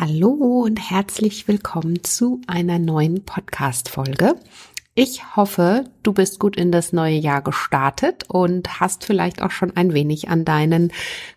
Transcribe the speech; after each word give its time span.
Hallo 0.00 0.62
und 0.64 0.78
herzlich 0.92 1.48
willkommen 1.48 2.04
zu 2.04 2.40
einer 2.46 2.78
neuen 2.78 3.24
Podcast-Folge. 3.24 4.36
Ich 5.00 5.36
hoffe, 5.36 5.84
du 6.02 6.12
bist 6.12 6.40
gut 6.40 6.56
in 6.56 6.72
das 6.72 6.92
neue 6.92 7.14
Jahr 7.14 7.40
gestartet 7.40 8.24
und 8.26 8.80
hast 8.80 9.04
vielleicht 9.04 9.42
auch 9.42 9.52
schon 9.52 9.76
ein 9.76 9.92
wenig 9.92 10.28
an 10.28 10.44
deinen 10.44 10.90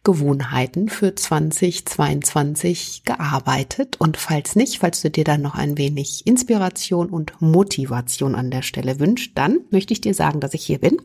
Gewohnheiten 0.03 0.89
für 0.89 1.13
2022 1.13 3.03
gearbeitet. 3.05 3.97
Und 3.99 4.17
falls 4.17 4.55
nicht, 4.55 4.79
falls 4.79 5.03
du 5.03 5.11
dir 5.11 5.25
dann 5.25 5.43
noch 5.43 5.53
ein 5.53 5.77
wenig 5.77 6.25
Inspiration 6.25 7.11
und 7.11 7.39
Motivation 7.39 8.33
an 8.33 8.49
der 8.49 8.63
Stelle 8.63 8.99
wünschst, 8.99 9.33
dann 9.35 9.59
möchte 9.69 9.93
ich 9.93 10.01
dir 10.01 10.15
sagen, 10.15 10.39
dass 10.39 10.55
ich 10.55 10.65
hier 10.65 10.79
bin 10.79 10.97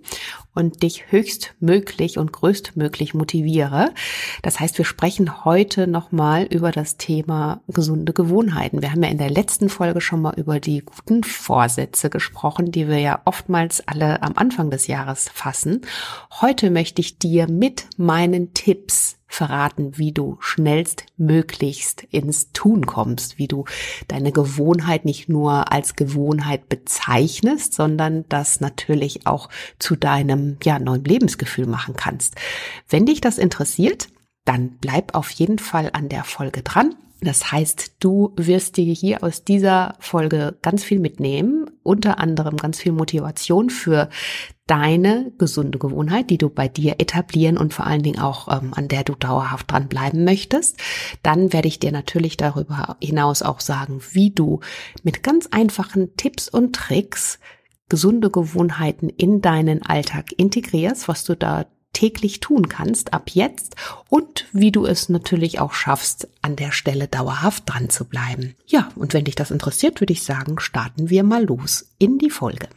und 0.55 0.83
dich 0.83 1.13
höchstmöglich 1.13 2.17
und 2.17 2.33
größtmöglich 2.33 3.13
motiviere. 3.13 3.93
Das 4.41 4.61
heißt, 4.61 4.79
wir 4.79 4.87
sprechen 4.87 5.45
heute 5.45 5.87
nochmal 5.87 6.45
über 6.45 6.71
das 6.71 6.97
Thema 6.97 7.61
gesunde 7.69 8.15
Gewohnheiten. 8.15 8.81
Wir 8.81 8.93
haben 8.93 9.03
ja 9.03 9.11
in 9.11 9.19
der 9.19 9.29
letzten 9.29 9.69
Folge 9.69 10.01
schon 10.01 10.23
mal 10.23 10.33
über 10.39 10.59
die 10.59 10.81
guten 10.81 11.23
Vorsätze 11.23 12.09
gesprochen 12.09 12.46
gesprochen, 12.47 12.71
die 12.71 12.87
wir 12.87 12.99
ja 13.01 13.21
oftmals 13.25 13.83
alle 13.89 14.23
am 14.23 14.35
Anfang 14.37 14.71
des 14.71 14.87
Jahres 14.87 15.29
fassen. 15.29 15.81
Heute 16.41 16.71
möchte 16.71 17.01
ich 17.01 17.19
dir 17.19 17.49
mit 17.49 17.87
meinen 17.97 18.55
Tipps 18.55 19.17
verraten, 19.27 19.99
wie 19.99 20.13
du 20.13 20.37
schnellstmöglichst 20.39 22.05
ins 22.05 22.53
Tun 22.53 22.87
kommst, 22.87 23.37
wie 23.39 23.49
du 23.49 23.65
deine 24.07 24.31
Gewohnheit 24.31 25.05
nicht 25.05 25.29
nur 25.29 25.73
als 25.73 25.97
Gewohnheit 25.97 26.69
bezeichnest, 26.69 27.75
sondern 27.75 28.25
das 28.29 28.61
natürlich 28.61 29.27
auch 29.27 29.49
zu 29.81 29.97
deinem 29.97 30.59
ja, 30.63 30.79
neuen 30.79 31.03
Lebensgefühl 31.03 31.67
machen 31.67 31.97
kannst. 31.97 32.37
Wenn 32.89 33.07
dich 33.07 33.21
das 33.21 33.39
interessiert, 33.39 34.07
dann 34.45 34.79
bleib 34.81 35.17
auf 35.17 35.31
jeden 35.31 35.59
Fall 35.59 35.91
an 35.93 36.09
der 36.09 36.23
Folge 36.23 36.63
dran. 36.63 36.95
Das 37.21 37.51
heißt, 37.51 37.97
du 37.99 38.33
wirst 38.37 38.77
dir 38.77 38.93
hier 38.93 39.25
aus 39.25 39.43
dieser 39.43 39.97
Folge 39.99 40.57
ganz 40.63 40.85
viel 40.85 41.01
mitnehmen, 41.01 41.66
unter 41.87 42.19
anderem 42.19 42.57
ganz 42.57 42.79
viel 42.79 42.93
Motivation 42.93 43.71
für 43.71 44.09
deine 44.67 45.33
gesunde 45.39 45.79
Gewohnheit, 45.79 46.29
die 46.29 46.39
du 46.39 46.51
bei 46.51 46.69
dir 46.69 46.97
etablieren 46.99 47.57
und 47.57 47.73
vor 47.73 47.87
allen 47.87 48.03
Dingen 48.03 48.19
auch 48.19 48.49
ähm, 48.49 48.75
an 48.75 48.89
der 48.89 49.05
du 49.05 49.15
dauerhaft 49.15 49.71
dranbleiben 49.71 50.25
möchtest. 50.25 50.79
Dann 51.23 51.53
werde 51.53 51.69
ich 51.69 51.79
dir 51.79 51.93
natürlich 51.93 52.37
darüber 52.37 52.97
hinaus 53.01 53.43
auch 53.43 53.61
sagen, 53.61 54.01
wie 54.13 54.31
du 54.31 54.61
mit 55.03 55.23
ganz 55.23 55.47
einfachen 55.51 56.17
Tipps 56.17 56.49
und 56.49 56.75
Tricks 56.75 57.39
gesunde 57.89 58.31
Gewohnheiten 58.31 59.09
in 59.09 59.41
deinen 59.41 59.83
Alltag 59.87 60.33
integrierst, 60.37 61.07
was 61.07 61.25
du 61.25 61.37
da 61.37 61.67
täglich 61.97 62.41
tun 62.41 62.69
kannst 62.69 63.15
ab 63.15 63.31
jetzt 63.33 63.75
und 64.11 64.45
wie 64.53 64.71
du 64.71 64.85
es 64.85 65.09
natürlich 65.09 65.61
auch 65.61 65.73
schaffst, 65.73 66.29
an 66.43 66.55
der 66.55 66.71
Stelle 66.71 67.09
dauerhaft 67.09 67.63
dran 67.65 67.89
zu 67.89 68.05
bleiben. 68.05 68.55
Ja, 68.67 68.91
und 68.97 69.15
wenn 69.15 69.25
dich 69.25 69.35
das 69.35 69.51
interessiert, 69.51 70.03
würde 70.03 70.13
ich 70.13 70.23
sagen, 70.23 70.61
starten 70.61 71.09
wir 71.09 71.25
mal 71.25 71.45
los 71.47 71.89
in 71.99 72.19
die 72.19 72.29
Folge. 72.29 72.69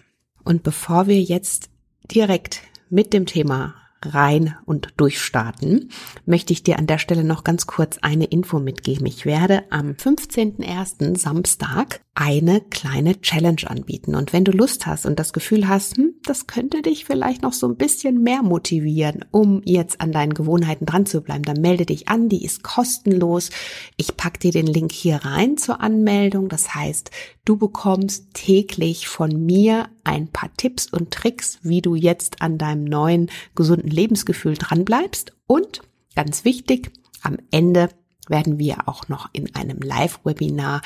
Und 0.46 0.64
bevor 0.64 1.08
wir 1.08 1.22
jetzt 1.22 1.70
direkt 2.10 2.62
mit 2.90 3.12
dem 3.12 3.26
Thema 3.26 3.76
rein 4.02 4.56
und 4.66 4.94
durchstarten, 4.96 5.92
möchte 6.26 6.54
ich 6.54 6.64
dir 6.64 6.80
an 6.80 6.88
der 6.88 6.98
Stelle 6.98 7.26
noch 7.26 7.44
ganz 7.44 7.68
kurz 7.68 7.98
eine 7.98 8.24
Info 8.24 8.58
mitgeben. 8.60 9.06
Ich 9.06 9.26
werde 9.26 9.64
am 9.70 9.92
15.01. 9.92 11.18
Samstag 11.18 12.00
eine 12.20 12.60
kleine 12.60 13.22
Challenge 13.22 13.62
anbieten. 13.66 14.14
Und 14.14 14.34
wenn 14.34 14.44
du 14.44 14.52
Lust 14.52 14.86
hast 14.86 15.06
und 15.06 15.18
das 15.20 15.32
Gefühl 15.32 15.70
hast, 15.70 15.96
hm, 15.96 16.16
das 16.26 16.48
könnte 16.48 16.82
dich 16.82 17.06
vielleicht 17.06 17.44
noch 17.44 17.54
so 17.54 17.66
ein 17.66 17.78
bisschen 17.78 18.22
mehr 18.22 18.44
motivieren, 18.44 19.24
um 19.32 19.62
jetzt 19.64 20.02
an 20.02 20.12
deinen 20.12 20.34
Gewohnheiten 20.34 20.86
dran 20.86 21.06
zu 21.06 21.22
bleiben, 21.22 21.44
dann 21.44 21.62
melde 21.62 21.86
dich 21.86 22.10
an. 22.10 22.28
Die 22.28 22.44
ist 22.44 22.62
kostenlos. 22.62 23.52
Ich 23.96 24.18
pack 24.18 24.38
dir 24.42 24.52
den 24.52 24.68
Link 24.68 24.92
hier 24.92 25.16
rein 25.24 25.56
zur 25.56 25.80
Anmeldung. 25.80 26.50
Das 26.50 26.76
heißt, 26.76 27.10
du 27.46 27.56
bekommst 27.56 28.34
täglich 28.34 29.08
von 29.08 29.46
mir 29.46 29.88
ein 30.04 30.28
paar 30.28 30.50
Tipps 30.58 30.88
und 30.88 31.12
Tricks, 31.12 31.60
wie 31.62 31.82
du 31.82 31.96
jetzt 31.96 32.42
an 32.42 32.58
deinem 32.58 32.84
neuen 32.84 33.32
gesunden 33.56 33.90
Lebensgefühl 33.90 34.56
dran 34.56 34.84
bleibst. 34.84 35.32
Und 35.48 35.84
ganz 36.16 36.44
wichtig, 36.44 36.92
am 37.22 37.38
Ende 37.50 37.88
werden 38.28 38.60
wir 38.60 38.90
auch 38.90 39.08
noch 39.08 39.30
in 39.32 39.56
einem 39.56 39.80
Live-Webinar 39.80 40.82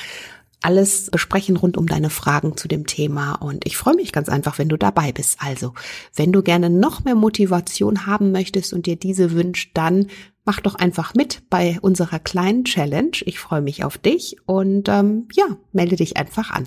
alles 0.64 1.10
besprechen 1.10 1.56
rund 1.56 1.76
um 1.76 1.86
deine 1.86 2.10
Fragen 2.10 2.56
zu 2.56 2.68
dem 2.68 2.86
Thema 2.86 3.34
und 3.34 3.66
ich 3.66 3.76
freue 3.76 3.94
mich 3.94 4.12
ganz 4.12 4.28
einfach, 4.28 4.58
wenn 4.58 4.68
du 4.68 4.78
dabei 4.78 5.12
bist. 5.12 5.38
Also, 5.40 5.74
wenn 6.14 6.32
du 6.32 6.42
gerne 6.42 6.70
noch 6.70 7.04
mehr 7.04 7.14
Motivation 7.14 8.06
haben 8.06 8.32
möchtest 8.32 8.72
und 8.72 8.86
dir 8.86 8.96
diese 8.96 9.32
wünscht, 9.32 9.72
dann 9.74 10.06
mach 10.44 10.60
doch 10.60 10.74
einfach 10.74 11.14
mit 11.14 11.42
bei 11.50 11.78
unserer 11.82 12.18
kleinen 12.18 12.64
Challenge. 12.64 13.12
Ich 13.26 13.38
freue 13.38 13.60
mich 13.60 13.84
auf 13.84 13.98
dich 13.98 14.36
und 14.46 14.88
ähm, 14.88 15.28
ja, 15.34 15.44
melde 15.72 15.96
dich 15.96 16.16
einfach 16.16 16.50
an. 16.50 16.66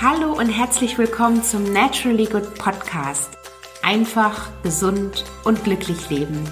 Hallo 0.00 0.32
und 0.32 0.48
herzlich 0.48 0.96
willkommen 0.96 1.42
zum 1.42 1.72
Naturally 1.72 2.26
Good 2.26 2.54
Podcast. 2.54 3.30
Einfach, 3.82 4.50
gesund 4.62 5.24
und 5.44 5.62
glücklich 5.62 6.10
leben 6.10 6.44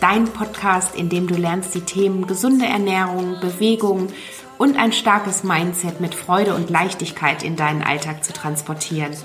dein 0.00 0.24
Podcast, 0.24 0.94
in 0.94 1.08
dem 1.08 1.26
du 1.26 1.34
lernst, 1.34 1.74
die 1.74 1.80
Themen 1.80 2.26
gesunde 2.26 2.66
Ernährung, 2.66 3.38
Bewegung 3.40 4.08
und 4.58 4.78
ein 4.78 4.92
starkes 4.92 5.44
Mindset 5.44 6.00
mit 6.00 6.14
Freude 6.14 6.54
und 6.54 6.70
Leichtigkeit 6.70 7.42
in 7.42 7.56
deinen 7.56 7.82
Alltag 7.82 8.24
zu 8.24 8.32
transportieren. 8.32 9.16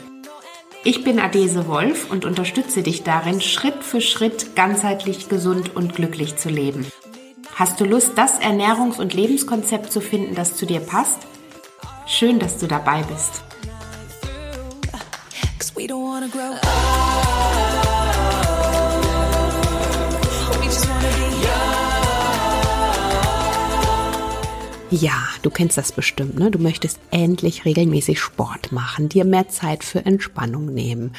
Ich 0.83 1.03
bin 1.03 1.19
Adese 1.19 1.67
Wolf 1.67 2.09
und 2.09 2.25
unterstütze 2.25 2.81
dich 2.81 3.03
darin, 3.03 3.39
Schritt 3.39 3.83
für 3.83 4.01
Schritt 4.01 4.55
ganzheitlich 4.55 5.29
gesund 5.29 5.75
und 5.75 5.95
glücklich 5.95 6.37
zu 6.37 6.49
leben. 6.49 6.87
Hast 7.55 7.79
du 7.79 7.85
Lust, 7.85 8.13
das 8.15 8.41
Ernährungs- 8.41 8.99
und 8.99 9.13
Lebenskonzept 9.13 9.91
zu 9.91 10.01
finden, 10.01 10.33
das 10.33 10.55
zu 10.55 10.65
dir 10.65 10.79
passt? 10.79 11.19
Schön, 12.07 12.39
dass 12.39 12.57
du 12.57 12.67
dabei 12.67 13.03
bist. 13.03 13.43
Ja, 24.93 25.13
du 25.41 25.49
kennst 25.49 25.77
das 25.77 25.93
bestimmt, 25.93 26.37
ne? 26.37 26.51
Du 26.51 26.59
möchtest 26.59 26.99
endlich 27.11 27.63
regelmäßig 27.63 28.19
Sport 28.19 28.73
machen, 28.73 29.07
dir 29.07 29.23
mehr 29.23 29.47
Zeit 29.47 29.85
für 29.85 30.05
Entspannung 30.05 30.65
nehmen, 30.65 31.13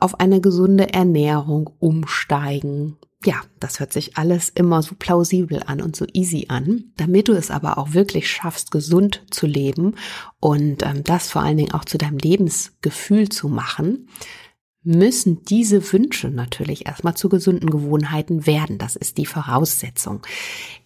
auf 0.00 0.18
eine 0.18 0.40
gesunde 0.40 0.92
Ernährung 0.92 1.70
umsteigen. 1.78 2.96
Ja, 3.24 3.36
das 3.60 3.78
hört 3.78 3.92
sich 3.92 4.18
alles 4.18 4.48
immer 4.48 4.82
so 4.82 4.96
plausibel 4.98 5.62
an 5.64 5.80
und 5.80 5.94
so 5.94 6.06
easy 6.12 6.46
an. 6.48 6.92
Damit 6.96 7.28
du 7.28 7.34
es 7.34 7.52
aber 7.52 7.78
auch 7.78 7.92
wirklich 7.92 8.28
schaffst, 8.28 8.72
gesund 8.72 9.22
zu 9.30 9.46
leben 9.46 9.94
und 10.40 10.82
ähm, 10.84 11.04
das 11.04 11.30
vor 11.30 11.42
allen 11.42 11.56
Dingen 11.56 11.72
auch 11.72 11.84
zu 11.84 11.98
deinem 11.98 12.18
Lebensgefühl 12.18 13.28
zu 13.28 13.48
machen, 13.48 14.08
müssen 14.84 15.42
diese 15.46 15.92
Wünsche 15.92 16.28
natürlich 16.28 16.86
erstmal 16.86 17.14
zu 17.14 17.30
gesunden 17.30 17.70
Gewohnheiten 17.70 18.46
werden. 18.46 18.76
Das 18.76 18.96
ist 18.96 19.16
die 19.16 19.24
Voraussetzung. 19.24 20.20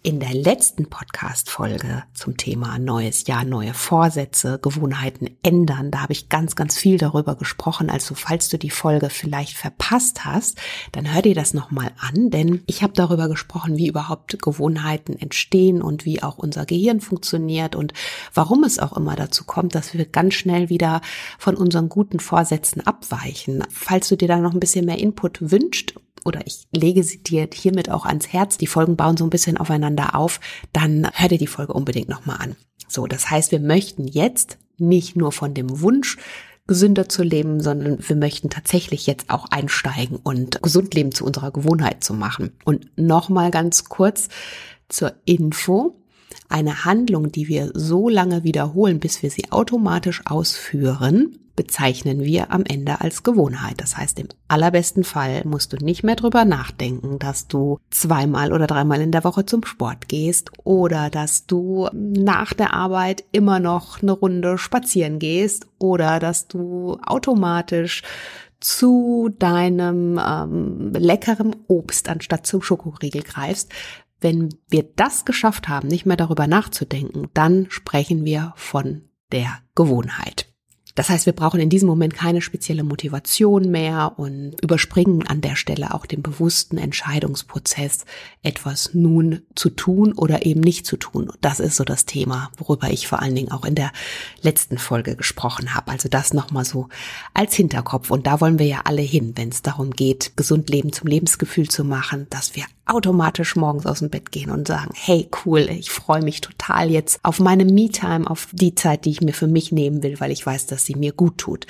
In 0.05 0.21
der 0.21 0.33
letzten 0.33 0.89
Podcast-Folge 0.89 2.05
zum 2.15 2.37
Thema 2.37 2.79
neues 2.79 3.27
Jahr, 3.27 3.45
neue 3.45 3.75
Vorsätze, 3.75 4.61
Gewohnheiten 4.63 5.29
ändern, 5.43 5.91
da 5.91 6.03
habe 6.03 6.13
ich 6.13 6.29
ganz, 6.29 6.55
ganz 6.55 6.77
viel 6.77 6.97
darüber 6.97 7.35
gesprochen. 7.35 7.91
Also 7.91 8.15
falls 8.15 8.49
du 8.49 8.57
die 8.57 8.71
Folge 8.71 9.11
vielleicht 9.11 9.57
verpasst 9.57 10.25
hast, 10.25 10.59
dann 10.93 11.13
hör 11.13 11.23
dir 11.23 11.35
das 11.35 11.53
nochmal 11.53 11.91
an, 11.99 12.31
denn 12.31 12.63
ich 12.67 12.85
habe 12.85 12.93
darüber 12.95 13.29
gesprochen, 13.29 13.77
wie 13.77 13.89
überhaupt 13.89 14.41
Gewohnheiten 14.41 15.19
entstehen 15.19 15.83
und 15.83 16.05
wie 16.05 16.23
auch 16.23 16.39
unser 16.39 16.65
Gehirn 16.65 17.01
funktioniert 17.01 17.75
und 17.75 17.93
warum 18.33 18.63
es 18.63 18.79
auch 18.79 18.97
immer 18.97 19.17
dazu 19.17 19.45
kommt, 19.45 19.75
dass 19.75 19.93
wir 19.95 20.07
ganz 20.07 20.35
schnell 20.35 20.71
wieder 20.71 21.01
von 21.39 21.57
unseren 21.57 21.89
guten 21.89 22.21
Vorsätzen 22.21 22.87
abweichen 22.87 23.65
falls 23.89 24.09
du 24.09 24.17
dir 24.17 24.29
da 24.29 24.37
noch 24.37 24.53
ein 24.53 24.61
bisschen 24.61 24.85
mehr 24.85 24.99
Input 24.99 25.51
wünscht 25.51 25.95
oder 26.27 26.47
ich 26.47 26.67
lege 26.73 27.03
sie 27.03 27.23
dir 27.23 27.49
hiermit 27.51 27.91
auch 27.91 28.05
ans 28.05 28.29
Herz, 28.29 28.59
die 28.59 28.67
Folgen 28.67 28.97
bauen 28.97 29.17
so 29.17 29.25
ein 29.25 29.31
bisschen 29.31 29.57
aufeinander 29.57 30.15
auf, 30.15 30.41
dann 30.75 31.09
hör 31.15 31.29
dir 31.29 31.39
die 31.39 31.47
Folge 31.47 31.73
unbedingt 31.73 32.11
nochmal 32.11 32.37
an. 32.39 32.57
So, 32.87 33.07
das 33.07 33.31
heißt, 33.31 33.51
wir 33.51 33.61
möchten 33.61 34.07
jetzt 34.07 34.59
nicht 34.77 35.17
nur 35.17 35.33
von 35.33 35.55
dem 35.55 35.81
Wunsch, 35.81 36.19
gesünder 36.67 37.09
zu 37.09 37.23
leben, 37.23 37.63
sondern 37.63 37.99
wir 38.07 38.17
möchten 38.17 38.51
tatsächlich 38.51 39.07
jetzt 39.07 39.31
auch 39.31 39.47
einsteigen 39.51 40.19
und 40.23 40.63
gesund 40.63 40.93
leben 40.93 41.13
zu 41.13 41.25
unserer 41.25 41.51
Gewohnheit 41.51 42.05
zu 42.05 42.13
machen. 42.13 42.53
Und 42.67 42.91
nochmal 42.97 43.51
ganz 43.51 43.87
kurz 43.87 44.29
zur 44.91 45.15
Info. 45.25 45.98
Eine 46.49 46.85
Handlung, 46.85 47.31
die 47.31 47.49
wir 47.49 47.71
so 47.75 48.09
lange 48.09 48.43
wiederholen, 48.43 49.01
bis 49.01 49.23
wir 49.23 49.31
sie 49.31 49.53
automatisch 49.53 50.23
ausführen, 50.27 51.39
bezeichnen 51.59 52.23
wir 52.23 52.53
am 52.53 52.63
Ende 52.65 53.01
als 53.01 53.25
Gewohnheit. 53.25 53.75
Das 53.79 53.97
heißt, 53.97 54.21
im 54.21 54.29
allerbesten 54.47 55.03
Fall 55.03 55.43
musst 55.45 55.73
du 55.73 55.77
nicht 55.77 56.05
mehr 56.05 56.15
drüber 56.15 56.45
nachdenken, 56.45 57.19
dass 57.19 57.49
du 57.49 57.81
zweimal 57.91 58.53
oder 58.53 58.69
dreimal 58.69 59.01
in 59.01 59.11
der 59.11 59.25
Woche 59.25 59.45
zum 59.45 59.65
Sport 59.65 60.09
gehst 60.09 60.53
oder 60.63 61.11
dass 61.11 61.47
du 61.47 61.89
nach 61.93 62.55
der 62.55 62.75
Arbeit 62.75 63.25
immer 63.33 63.59
noch 63.59 64.01
eine 64.01 64.13
Runde 64.13 64.57
spazieren 64.57 65.19
gehst 65.19 65.67
oder 65.79 66.21
dass 66.21 66.47
du 66.47 66.97
automatisch 67.05 68.03
zu 68.61 69.29
deinem 69.39 70.21
ähm, 70.25 70.93
leckeren 70.93 71.57
Obst 71.67 72.09
anstatt 72.09 72.47
zum 72.47 72.63
Schokoriegel 72.63 73.23
greifst, 73.23 73.73
Wenn 74.21 74.51
wir 74.69 74.85
das 74.97 75.25
geschafft 75.25 75.69
haben, 75.69 75.89
nicht 75.89 76.07
mehr 76.07 76.17
darüber 76.17 76.47
nachzudenken, 76.47 77.29
dann 77.35 77.67
sprechen 77.71 78.25
wir 78.25 78.53
von 78.57 79.03
der 79.31 79.59
Gewohnheit. 79.75 80.49
Das 80.99 81.11
heißt, 81.11 81.27
wir 81.27 81.33
brauchen 81.33 81.61
in 81.61 81.71
diesem 81.71 81.87
Moment 81.87 82.13
keine 82.13 82.41
spezielle 82.41 82.83
Motivation 82.83 83.71
mehr 83.71 84.15
und 84.17 84.57
überspringen 84.61 85.25
an 85.29 85.41
der 85.41 85.55
Stelle 85.55 85.95
auch 85.95 86.07
den 86.07 86.23
bewussten 86.23 86.77
Entscheidungsprozess, 86.77 88.05
etwas 88.43 88.95
nun 88.95 89.43
zu 89.55 89.71
tun 89.71 90.13
oder 90.13 90.45
eben 90.45 90.61
nicht 90.61 90.87
zu 90.87 90.97
tun. 90.97 91.31
Das 91.41 91.61
ist 91.61 91.77
so 91.77 91.85
das 91.85 92.05
Thema, 92.05 92.51
worüber 92.57 92.91
ich 92.91 93.07
vor 93.07 93.23
allen 93.23 93.37
Dingen 93.37 93.53
auch 93.53 93.65
in 93.65 93.77
der 93.77 93.93
letzten 94.43 94.77
Folge 94.77 95.15
gesprochen 95.15 95.77
habe. 95.77 95.93
Also 95.93 96.09
das 96.09 96.35
nochmal 96.35 96.65
so 96.65 96.89
als 97.33 97.55
Hinterkopf. 97.55 98.11
Und 98.11 98.27
da 98.27 98.41
wollen 98.41 98.59
wir 98.59 98.67
ja 98.67 98.81
alle 98.83 99.03
hin, 99.03 99.35
wenn 99.37 99.51
es 99.51 99.63
darum 99.63 99.93
geht, 99.93 100.37
gesund 100.37 100.69
Leben 100.69 100.93
zum 100.93 101.07
Lebensgefühl 101.07 101.69
zu 101.69 101.85
machen, 101.85 102.27
dass 102.29 102.57
wir 102.57 102.65
automatisch 102.89 103.57
morgens 103.57 103.87
aus 103.87 104.01
dem 104.01 104.11
Bett 104.11 104.33
gehen 104.33 104.51
und 104.51 104.67
sagen, 104.67 104.91
hey 104.95 105.29
cool, 105.45 105.61
ich 105.71 105.91
freue 105.91 106.23
mich 106.23 106.41
total 106.41 106.91
jetzt 106.91 107.21
auf 107.23 107.39
meine 107.39 107.65
Me-Time, 107.65 108.29
auf 108.29 108.49
die 108.53 108.75
Zeit, 108.75 109.05
die 109.05 109.11
ich 109.11 109.21
mir 109.21 109.33
für 109.33 109.47
mich 109.47 109.73
nehmen 109.73 110.03
will, 110.03 110.21
weil 110.21 110.31
ich 110.31 110.45
weiß, 110.45 110.67
dass 110.67 110.85
sie 110.85 110.95
mir 110.95 111.13
gut 111.13 111.39
tut. 111.39 111.67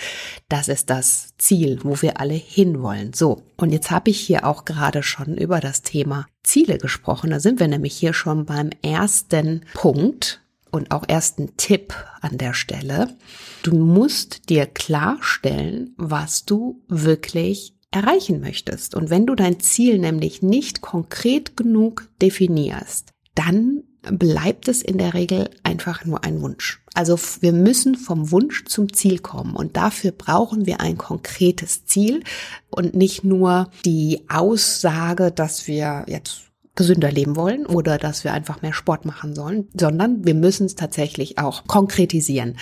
Das 0.49 0.69
ist 0.69 0.91
das 0.91 1.35
Ziel, 1.39 1.81
wo 1.83 2.01
wir 2.03 2.21
alle 2.21 2.35
hinwollen. 2.35 3.13
So, 3.13 3.43
und 3.57 3.71
jetzt 3.71 3.91
habe 3.91 4.11
ich 4.11 4.21
hier 4.21 4.47
auch 4.47 4.65
gerade 4.65 5.03
schon 5.03 5.37
über 5.37 5.61
das 5.61 5.83
Thema 5.83 6.27
Ziele 6.43 6.79
gesprochen. 6.79 7.31
Da 7.31 7.41
sind 7.41 7.61
wir 7.61 7.69
nämlich 7.69 7.95
hier 7.95 8.13
schon 8.13 8.47
beim 8.47 8.71
ersten 8.83 9.63
Punkt 9.75 10.41
und 10.71 10.91
auch 10.91 11.05
ersten 11.09 11.57
Tipp 11.57 11.95
an 12.21 12.39
der 12.39 12.55
Stelle. 12.55 13.17
Du 13.63 13.75
musst 13.75 14.49
dir 14.49 14.67
klarstellen, 14.67 15.95
was 15.97 16.45
du 16.45 16.83
wirklich 16.89 17.75
erreichen 17.91 18.41
möchtest. 18.41 18.95
Und 18.95 19.11
wenn 19.11 19.27
du 19.27 19.35
dein 19.35 19.61
Ziel 19.61 19.99
nämlich 19.99 20.43
nicht 20.43 20.81
konkret 20.81 21.57
genug 21.57 22.09
definierst, 22.21 23.11
dann 23.35 23.85
bleibt 24.03 24.69
es 24.69 24.83
in 24.83 24.99
der 24.99 25.15
Regel 25.15 25.51
einfach 25.63 26.05
nur 26.05 26.25
ein 26.25 26.41
Wunsch. 26.41 26.83
Also 26.95 27.19
wir 27.41 27.53
müssen 27.53 27.95
vom 27.95 28.31
Wunsch 28.31 28.65
zum 28.65 28.93
Ziel 28.93 29.19
kommen 29.19 29.55
und 29.55 29.77
dafür 29.77 30.13
brauchen 30.13 30.67
wir 30.67 30.81
ein 30.81 30.99
konkretes 30.99 31.85
Ziel 31.85 32.23
und 32.71 32.95
nicht 32.95 33.25
nur 33.25 33.71
die 33.85 34.25
Aussage, 34.29 35.31
dass 35.31 35.67
wir 35.67 36.05
jetzt 36.09 36.43
gesünder 36.75 37.11
leben 37.11 37.35
wollen 37.35 37.67
oder 37.67 37.99
dass 37.99 38.23
wir 38.23 38.33
einfach 38.33 38.63
mehr 38.63 38.73
Sport 38.73 39.05
machen 39.05 39.35
sollen, 39.35 39.69
sondern 39.79 40.25
wir 40.25 40.35
müssen 40.35 40.67
es 40.67 40.77
tatsächlich 40.77 41.39
auch 41.39 41.65
konkretisieren. 41.67 42.57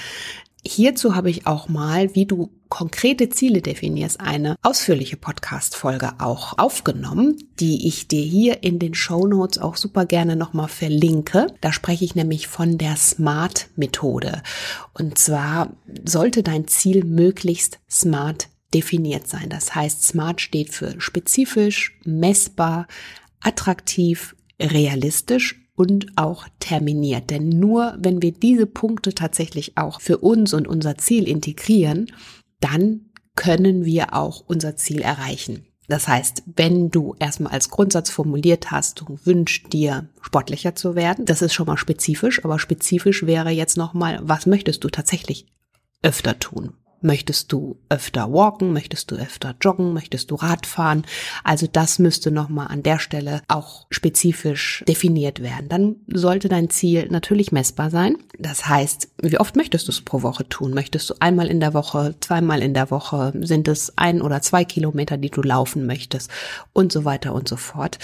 Hierzu 0.67 1.15
habe 1.15 1.31
ich 1.31 1.47
auch 1.47 1.69
mal, 1.69 2.15
wie 2.17 2.27
du 2.27 2.51
konkrete 2.69 3.29
Ziele 3.29 3.63
definierst, 3.63 4.21
eine 4.21 4.57
ausführliche 4.63 5.17
Podcast-Folge 5.17 6.15
auch 6.19 6.59
aufgenommen, 6.59 7.37
die 7.61 7.87
ich 7.87 8.09
dir 8.09 8.23
hier 8.23 8.65
in 8.65 8.81
den 8.81 8.95
Show 8.95 9.29
Notes 9.29 9.59
auch 9.59 9.77
super 9.77 10.07
gerne 10.07 10.35
nochmal 10.35 10.67
verlinke. 10.67 11.47
Da 11.61 11.73
spreche 11.73 12.05
ich 12.05 12.17
nämlich 12.17 12.49
von 12.49 12.79
der 12.79 12.97
SMART-Methode. 12.97 14.43
Und 14.93 15.19
zwar 15.19 15.77
sollte 16.05 16.43
dein 16.43 16.67
Ziel 16.67 17.05
möglichst 17.05 17.79
smart 17.89 18.49
definiert 18.75 19.29
sein. 19.29 19.49
Das 19.49 19.75
heißt, 19.75 20.03
SMART 20.03 20.41
steht 20.41 20.75
für 20.75 21.01
spezifisch, 21.01 21.97
messbar, 22.05 22.89
attraktiv, 23.41 24.35
realistisch 24.61 25.66
und 25.77 26.07
auch 26.17 26.47
terminiert. 26.59 27.31
Denn 27.31 27.49
nur 27.49 27.97
wenn 27.99 28.23
wir 28.23 28.33
diese 28.33 28.67
Punkte 28.67 29.15
tatsächlich 29.15 29.77
auch 29.77 30.01
für 30.01 30.19
uns 30.19 30.53
und 30.53 30.67
unser 30.67 30.99
Ziel 30.99 31.29
integrieren, 31.29 32.11
dann 32.61 33.11
können 33.37 33.85
wir 33.85 34.15
auch 34.15 34.43
unser 34.47 34.77
Ziel 34.77 35.03
erreichen. 35.03 35.67
Das 35.89 36.09
heißt, 36.09 36.43
wenn 36.57 36.91
du 36.91 37.15
erstmal 37.21 37.53
als 37.53 37.71
Grundsatz 37.71 38.11
formuliert 38.11 38.73
hast, 38.73 39.01
du 39.01 39.19
wünschst 39.25 39.73
dir 39.73 40.09
sportlicher 40.21 40.75
zu 40.75 40.97
werden, 40.97 41.27
das 41.27 41.43
ist 41.43 41.55
schon 41.55 41.67
mal 41.67 41.77
spezifisch, 41.77 42.45
aber 42.45 42.59
spezifisch 42.59 43.25
wäre 43.25 43.51
jetzt 43.51 43.77
nochmal, 43.77 44.19
was 44.23 44.47
möchtest 44.47 44.83
du 44.83 44.89
tatsächlich 44.89 45.47
öfter 46.03 46.39
tun? 46.39 46.73
Möchtest 47.03 47.53
du 47.53 47.77
öfter 47.89 48.33
walken? 48.33 48.73
Möchtest 48.73 49.11
du 49.11 49.17
öfter 49.17 49.55
joggen? 49.61 49.93
Möchtest 49.93 50.31
du 50.31 50.35
Radfahren? 50.35 51.05
Also 51.45 51.67
das 51.71 51.99
müsste 51.99 52.31
nochmal 52.31 52.69
an 52.69 52.83
der 52.83 52.99
Stelle 52.99 53.43
auch 53.49 53.87
spezifisch 53.91 54.83
definiert 54.89 55.43
werden. 55.43 55.69
Dann 55.69 55.97
sollte 56.09 56.49
dein 56.49 56.71
Ziel 56.71 57.09
natürlich 57.11 57.53
messbar 57.53 57.91
sein. 57.91 58.17
Das 58.39 58.69
heißt, 58.69 59.09
wie 59.23 59.39
oft 59.39 59.57
möchtest 59.57 59.89
du 59.89 59.93
es 59.93 60.01
pro 60.01 60.23
Woche 60.23 60.49
tun? 60.49 60.73
Möchtest 60.73 61.11
du 61.11 61.15
einmal 61.21 61.49
in 61.49 61.61
der 61.61 61.75
Woche, 61.75 62.15
zweimal 62.21 62.63
in 62.63 62.75
der 62.75 62.91
Woche? 62.91 63.33
Sind 63.41 63.69
es 63.69 63.97
ein 63.97 64.23
oder 64.23 64.41
zwei 64.41 64.65
Kilometer, 64.65 65.17
die 65.17 65.31
du 65.31 65.43
laufen 65.43 65.87
möchtest? 65.87 66.31
Und 66.73 66.93
so 66.93 67.05
weiter 67.05 67.35
und 67.35 67.49
so 67.49 67.57
fort. 67.57 67.99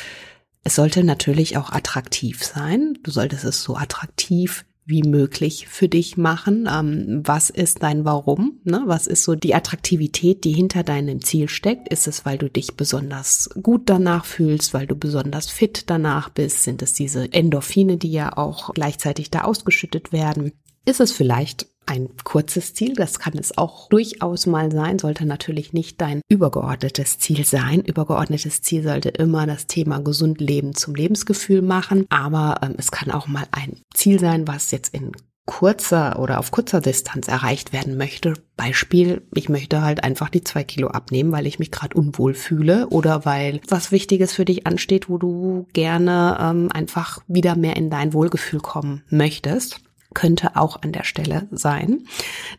Es 0.65 0.77
sollte 0.77 1.03
natürlich 1.03 1.57
auch 1.57 1.73
attraktiv 1.73 2.45
sein. 2.45 2.99
Du 3.03 3.11
solltest 3.11 3.45
es 3.45 3.63
so 3.63 3.77
attraktiv 3.77 4.65
wie 4.85 5.03
möglich 5.03 5.69
für 5.69 5.89
dich 5.89 6.17
machen. 6.17 6.69
Ähm, 6.71 7.23
was 7.25 7.51
ist 7.51 7.83
dein 7.83 8.05
Warum? 8.05 8.61
Ne? 8.65 8.83
Was 8.87 9.07
ist 9.07 9.23
so 9.23 9.35
die 9.35 9.55
Attraktivität, 9.55 10.45
die 10.45 10.53
hinter 10.53 10.83
deinem 10.83 11.23
Ziel 11.23 11.49
steckt? 11.49 11.89
Ist 11.89 12.09
es, 12.09 12.25
weil 12.25 12.39
du 12.39 12.51
dich 12.51 12.77
besonders 12.77 13.51
gut 13.63 13.83
danach 13.87 14.25
fühlst, 14.25 14.75
weil 14.75 14.87
du 14.87 14.97
besonders 14.97 15.49
fit 15.49 15.85
danach 15.89 16.31
bist? 16.31 16.65
Sind 16.65 16.83
es 16.83 16.95
diese 16.95 17.33
Endorphine, 17.33 17.97
die 17.97 18.13
ja 18.13 18.37
auch 18.37 18.75
gleichzeitig 18.75 19.31
da 19.31 19.43
ausgeschüttet 19.43 20.13
werden? 20.13 20.53
Ist 20.85 21.01
es 21.01 21.13
vielleicht 21.13 21.67
ein 21.87 22.09
kurzes 22.25 22.75
Ziel, 22.75 22.95
das 22.95 23.19
kann 23.19 23.37
es 23.37 23.57
auch 23.59 23.89
durchaus 23.89 24.47
mal 24.47 24.71
sein, 24.71 24.99
sollte 24.99 25.27
natürlich 25.27 25.73
nicht 25.73 26.01
dein 26.01 26.21
übergeordnetes 26.29 27.19
Ziel 27.19 27.45
sein. 27.45 27.81
Übergeordnetes 27.81 28.63
Ziel 28.63 28.83
sollte 28.83 29.11
immer 29.11 29.47
das 29.47 29.67
Thema 29.67 30.01
gesund 30.01 30.41
leben 30.41 30.75
zum 30.75 30.95
Lebensgefühl 30.95 31.63
machen, 31.63 32.07
aber 32.09 32.61
ähm, 32.63 32.75
es 32.79 32.91
kann 32.91 33.11
auch 33.11 33.27
mal 33.27 33.47
ein 33.51 33.81
Ziel 33.95 34.21
sein, 34.21 34.47
was 34.47 34.71
jetzt 34.71 34.95
in 34.95 35.13
kurzer 35.45 36.21
oder 36.21 36.39
auf 36.39 36.53
kurzer 36.53 36.81
Distanz 36.81 37.27
erreicht 37.27 37.73
werden 37.73 37.97
möchte. 37.97 38.35
Beispiel, 38.57 39.23
ich 39.35 39.49
möchte 39.49 39.83
halt 39.83 40.05
einfach 40.05 40.29
die 40.29 40.45
zwei 40.45 40.63
Kilo 40.63 40.89
abnehmen, 40.89 41.33
weil 41.33 41.47
ich 41.47 41.59
mich 41.59 41.73
gerade 41.73 41.97
unwohl 41.97 42.35
fühle 42.35 42.89
oder 42.89 43.25
weil 43.25 43.61
was 43.69 43.91
Wichtiges 43.91 44.33
für 44.33 44.45
dich 44.45 44.67
ansteht, 44.67 45.09
wo 45.09 45.19
du 45.19 45.67
gerne 45.73 46.39
ähm, 46.41 46.69
einfach 46.73 47.21
wieder 47.27 47.57
mehr 47.57 47.77
in 47.77 47.91
dein 47.91 48.13
Wohlgefühl 48.13 48.61
kommen 48.61 49.03
möchtest 49.09 49.81
könnte 50.13 50.57
auch 50.57 50.83
an 50.83 50.93
der 50.93 51.05
Stelle 51.05 51.49
sein. 51.51 52.07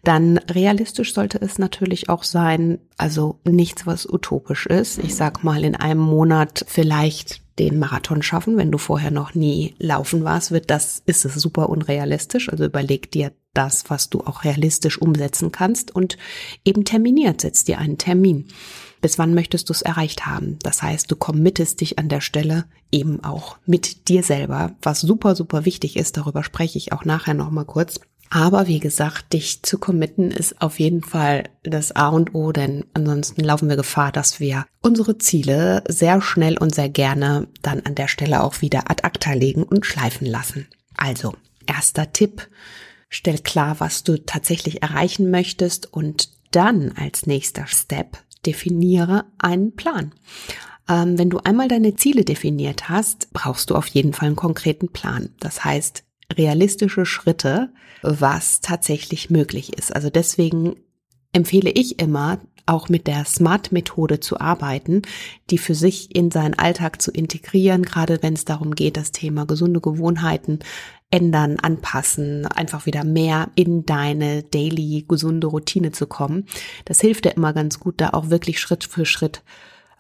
Dann 0.04 0.38
realistisch 0.38 1.14
sollte 1.14 1.42
es 1.42 1.60
natürlich 1.60 2.10
auch 2.10 2.24
sein, 2.24 2.80
also 2.98 3.40
nichts, 3.44 3.86
was 3.86 4.06
utopisch 4.06 4.66
ist. 4.66 5.00
Ich 5.00 5.16
sag 5.16 5.44
mal, 5.44 5.64
in 5.64 5.76
einem 5.76 6.02
Monat 6.02 6.66
vielleicht 6.68 7.42
den 7.60 7.78
Marathon 7.78 8.24
schaffen, 8.24 8.58
wenn 8.58 8.72
du 8.72 8.78
vorher 8.78 9.12
noch 9.12 9.36
nie 9.36 9.76
laufen 9.78 10.24
warst, 10.24 10.52
wird 10.52 10.70
das, 10.70 11.04
ist 11.06 11.26
es 11.26 11.36
super 11.36 11.70
unrealistisch. 11.70 12.50
Also 12.50 12.66
überleg 12.66 13.12
dir 13.12 13.32
das, 13.53 13.89
was 13.89 14.10
du 14.10 14.22
auch 14.22 14.43
realistisch 14.43 15.01
umsetzen 15.01 15.51
kannst 15.51 15.95
und 15.95 16.17
eben 16.65 16.86
terminiert, 16.86 17.41
setz 17.41 17.63
dir 17.63 17.77
einen 17.77 17.98
Termin 17.98 18.48
bis 19.03 19.19
wann 19.19 19.36
möchtest 19.36 19.69
du 19.69 19.74
es 19.74 19.83
erreicht 19.83 20.25
haben. 20.25 20.57
Das 20.63 20.81
heißt, 20.81 21.12
du 21.12 21.15
committest 21.15 21.81
dich 21.81 22.00
an 22.00 22.07
der 22.07 22.22
Stelle 22.22 22.65
eben 22.89 23.24
auch 23.24 23.57
mit 23.65 24.07
dir 24.07 24.24
selber, 24.24 24.72
was 24.81 25.01
super, 25.01 25.36
super 25.36 25.65
wichtig 25.65 25.98
ist. 25.98 26.17
Darüber 26.17 26.43
spreche 26.43 26.77
ich 26.77 26.93
auch 26.93 27.03
nachher 27.05 27.33
nochmal 27.36 27.65
kurz. 27.65 28.00
Aber 28.29 28.67
wie 28.67 28.79
gesagt, 28.79 29.33
dich 29.33 29.62
zu 29.62 29.77
committen 29.77 30.31
ist 30.31 30.60
auf 30.62 30.79
jeden 30.79 31.03
Fall 31.03 31.50
das 31.62 31.91
A 31.95 32.07
und 32.07 32.33
O, 32.33 32.51
denn 32.53 32.86
ansonsten 32.93 33.41
laufen 33.41 33.69
wir 33.69 33.75
Gefahr, 33.75 34.12
dass 34.12 34.39
wir 34.39 34.65
unsere 34.81 35.17
Ziele 35.17 35.83
sehr 35.88 36.22
schnell 36.22 36.57
und 36.57 36.74
sehr 36.74 36.89
gerne 36.89 37.48
dann 37.62 37.81
an 37.81 37.95
der 37.95 38.07
Stelle 38.07 38.41
auch 38.41 38.62
wieder 38.62 38.89
ad 38.89 39.03
acta 39.03 39.33
legen 39.33 39.63
und 39.63 39.86
schleifen 39.86 40.25
lassen. 40.25 40.67
Also, 40.95 41.33
erster 41.67 42.12
Tipp, 42.13 42.48
stell 43.13 43.38
klar, 43.38 43.79
was 43.79 44.03
du 44.03 44.17
tatsächlich 44.17 44.82
erreichen 44.82 45.29
möchtest 45.32 45.91
und 45.93 46.29
dann 46.51 46.91
als 46.98 47.25
nächster 47.25 47.67
Step 47.67 48.17
definiere 48.46 49.25
einen 49.38 49.75
Plan. 49.75 50.13
Ähm, 50.89 51.17
wenn 51.17 51.29
du 51.29 51.39
einmal 51.39 51.67
deine 51.67 51.96
Ziele 51.96 52.25
definiert 52.25 52.89
hast, 52.89 53.32
brauchst 53.32 53.70
du 53.70 53.75
auf 53.75 53.88
jeden 53.88 54.13
Fall 54.13 54.27
einen 54.27 54.36
konkreten 54.36 54.89
Plan. 54.89 55.29
Das 55.39 55.63
heißt, 55.63 56.03
realistische 56.34 57.05
Schritte, 57.05 57.72
was 58.01 58.62
tatsächlich 58.62 59.29
möglich 59.29 59.77
ist. 59.77 59.96
Also 59.96 60.10
deswegen 60.10 60.75
empfehle 61.32 61.70
ich 61.70 62.00
immer, 62.00 62.39
auch 62.65 62.88
mit 62.88 63.08
der 63.08 63.25
Smart-Methode 63.25 64.20
zu 64.20 64.39
arbeiten, 64.39 65.01
die 65.50 65.58
für 65.58 65.75
sich 65.75 66.15
in 66.15 66.32
seinen 66.32 66.53
Alltag 66.53 67.01
zu 67.01 67.12
integrieren, 67.12 67.84
gerade 67.84 68.20
wenn 68.22 68.34
es 68.34 68.46
darum 68.46 68.74
geht, 68.74 68.96
das 68.96 69.12
Thema 69.12 69.46
gesunde 69.46 69.82
Gewohnheiten 69.82 70.60
ändern, 71.13 71.60
anpassen, 71.62 72.48
einfach 72.48 72.88
wieder 72.88 73.03
mehr 73.03 73.51
in 73.53 73.86
deine 73.86 74.41
daily 74.41 75.05
gesunde 75.08 75.46
Routine 75.46 75.91
zu 75.91 76.08
kommen. 76.08 76.48
Das 76.86 77.00
hilft 77.01 77.25
dir 77.25 77.36
immer 77.36 77.53
ganz 77.53 77.79
gut, 77.79 78.01
da 78.01 78.10
auch 78.10 78.32
wirklich 78.32 78.60
Schritt 78.60 78.84
für 78.84 79.05
Schritt 79.05 79.43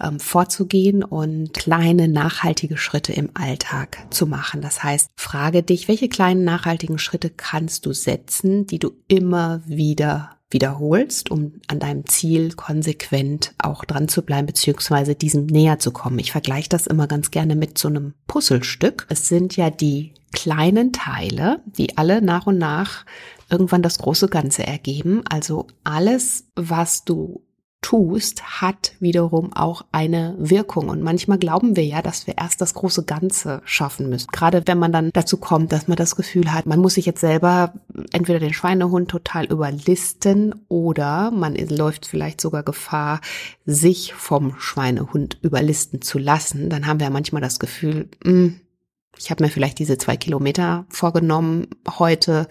ähm, 0.01 0.19
vorzugehen 0.19 1.03
und 1.03 1.53
kleine 1.53 2.07
nachhaltige 2.07 2.77
Schritte 2.77 3.13
im 3.13 3.29
Alltag 3.35 4.07
zu 4.09 4.25
machen. 4.25 4.61
Das 4.61 4.83
heißt, 4.83 5.11
frage 5.15 5.61
dich, 5.61 5.87
welche 5.87 6.09
kleinen 6.09 6.43
nachhaltigen 6.43 6.97
Schritte 6.97 7.29
kannst 7.29 7.85
du 7.85 7.93
setzen, 7.93 8.65
die 8.65 8.79
du 8.79 8.93
immer 9.07 9.61
wieder 9.67 10.37
wiederholst, 10.53 11.31
um 11.31 11.53
an 11.67 11.79
deinem 11.79 12.05
Ziel 12.05 12.53
konsequent 12.53 13.53
auch 13.57 13.85
dran 13.85 14.07
zu 14.07 14.21
bleiben, 14.21 14.47
beziehungsweise 14.47 15.15
diesem 15.15 15.45
näher 15.47 15.79
zu 15.79 15.91
kommen. 15.91 16.19
Ich 16.19 16.31
vergleiche 16.31 16.69
das 16.69 16.87
immer 16.87 17.07
ganz 17.07 17.31
gerne 17.31 17.55
mit 17.55 17.77
so 17.77 17.87
einem 17.87 18.13
Puzzlestück. 18.27 19.05
Es 19.09 19.27
sind 19.27 19.57
ja 19.57 19.69
die 19.69 20.13
kleinen 20.31 20.91
Teile, 20.93 21.61
die 21.65 21.97
alle 21.97 22.21
nach 22.21 22.47
und 22.47 22.57
nach 22.57 23.05
irgendwann 23.49 23.83
das 23.83 23.99
große 23.99 24.27
Ganze 24.27 24.65
ergeben. 24.65 25.21
Also 25.29 25.67
alles, 25.83 26.45
was 26.55 27.03
du 27.05 27.43
tust, 27.83 28.61
hat 28.61 28.93
wiederum 28.99 29.53
auch 29.53 29.85
eine 29.91 30.35
Wirkung. 30.39 30.89
Und 30.89 31.03
manchmal 31.03 31.37
glauben 31.37 31.75
wir 31.75 31.85
ja, 31.85 32.01
dass 32.01 32.25
wir 32.25 32.37
erst 32.37 32.61
das 32.61 32.73
große 32.73 33.03
Ganze 33.03 33.61
schaffen 33.65 34.09
müssen. 34.09 34.29
Gerade 34.31 34.63
wenn 34.65 34.79
man 34.79 34.91
dann 34.91 35.11
dazu 35.13 35.37
kommt, 35.37 35.71
dass 35.71 35.87
man 35.87 35.97
das 35.97 36.15
Gefühl 36.15 36.51
hat, 36.51 36.65
man 36.65 36.79
muss 36.79 36.95
sich 36.95 37.05
jetzt 37.05 37.21
selber 37.21 37.73
entweder 38.11 38.39
den 38.39 38.53
Schweinehund 38.53 39.09
total 39.09 39.45
überlisten 39.45 40.55
oder 40.67 41.29
man 41.29 41.55
läuft 41.55 42.07
vielleicht 42.07 42.41
sogar 42.41 42.63
Gefahr, 42.63 43.21
sich 43.65 44.13
vom 44.13 44.55
Schweinehund 44.57 45.37
überlisten 45.41 46.01
zu 46.01 46.17
lassen. 46.17 46.69
Dann 46.69 46.87
haben 46.87 46.99
wir 46.99 47.09
manchmal 47.11 47.41
das 47.41 47.59
Gefühl, 47.59 48.09
mh, 48.23 48.31
hm, 48.31 48.59
ich 49.17 49.29
habe 49.29 49.43
mir 49.43 49.49
vielleicht 49.49 49.77
diese 49.77 49.97
zwei 49.99 50.17
Kilometer 50.17 50.85
vorgenommen 50.89 51.67
heute 51.99 52.47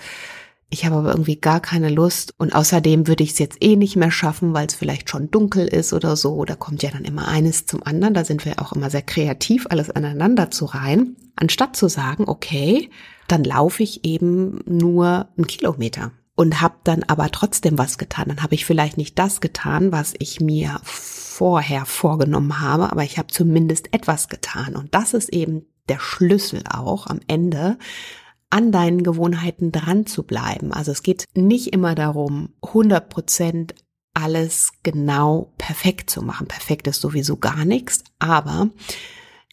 ich 0.73 0.87
habe 0.87 0.97
aber 0.97 1.11
irgendwie 1.11 1.37
gar 1.37 1.61
keine 1.61 1.91
Lust 1.91 2.35
und 2.39 2.55
außerdem 2.55 3.07
würde 3.07 3.23
ich 3.23 3.33
es 3.33 3.39
jetzt 3.39 3.63
eh 3.63 3.77
nicht 3.77 3.95
mehr 3.95 4.11
schaffen, 4.11 4.55
weil 4.55 4.67
es 4.67 4.75
vielleicht 4.75 5.11
schon 5.11 5.31
dunkel 5.31 5.69
ist 5.69 5.93
oder 5.93 6.17
so. 6.17 6.47
Da 6.47 6.57
kommt 6.57 6.83
ja 6.83 6.91
dann 6.91 7.05
immer 7.05 7.29
eines 7.29 7.67
zum 7.67 7.83
anderen. 7.83 8.15
Da 8.15 8.25
sind 8.25 8.47
wir 8.47 8.59
auch 8.59 8.73
immer 8.73 8.89
sehr 8.89 9.03
kreativ, 9.03 9.67
alles 9.69 9.91
aneinander 9.91 10.51
zu 10.51 10.65
reihen. 10.65 11.17
Anstatt 11.37 11.77
zu 11.77 11.89
sagen, 11.89 12.25
okay, 12.27 12.89
dann 13.29 13.45
laufe 13.45 13.83
ich 13.83 14.07
eben 14.07 14.61
nur 14.65 15.29
einen 15.37 15.47
Kilometer 15.47 16.13
und 16.37 16.63
habe 16.63 16.77
dann 16.85 17.03
aber 17.03 17.31
trotzdem 17.31 17.77
was 17.77 17.99
getan. 17.99 18.29
Dann 18.29 18.43
habe 18.43 18.55
ich 18.55 18.65
vielleicht 18.65 18.97
nicht 18.97 19.19
das 19.19 19.43
getan, 19.43 19.93
was 19.93 20.15
ich 20.19 20.41
mir 20.41 20.81
vorher 20.85 21.85
vorgenommen 21.85 22.61
habe, 22.61 22.91
aber 22.91 23.05
ich 23.05 23.19
habe 23.19 23.29
zumindest 23.29 23.93
etwas 23.93 24.31
getan. 24.31 24.75
Und 24.75 24.95
das 24.95 25.13
ist 25.13 25.29
eben 25.29 25.67
der 25.91 26.01
Schlüssel 26.01 26.63
auch 26.71 27.09
am 27.09 27.21
Ende, 27.27 27.77
an 28.53 28.71
deinen 28.71 29.03
Gewohnheiten 29.03 29.73
dran 29.73 30.05
zu 30.07 30.25
bleiben. 30.25 30.73
Also 30.73 30.93
es 30.93 31.03
geht 31.03 31.25
nicht 31.35 31.73
immer 31.73 31.95
darum, 31.95 32.51
100 32.63 33.09
Prozent 33.09 33.75
alles 34.15 34.73
genau 34.83 35.53
perfekt 35.57 36.11
zu 36.11 36.21
machen. 36.21 36.47
Perfekt 36.49 36.87
ist 36.87 37.01
sowieso 37.01 37.39
gar 37.39 37.65
nichts, 37.65 38.05
aber 38.19 38.69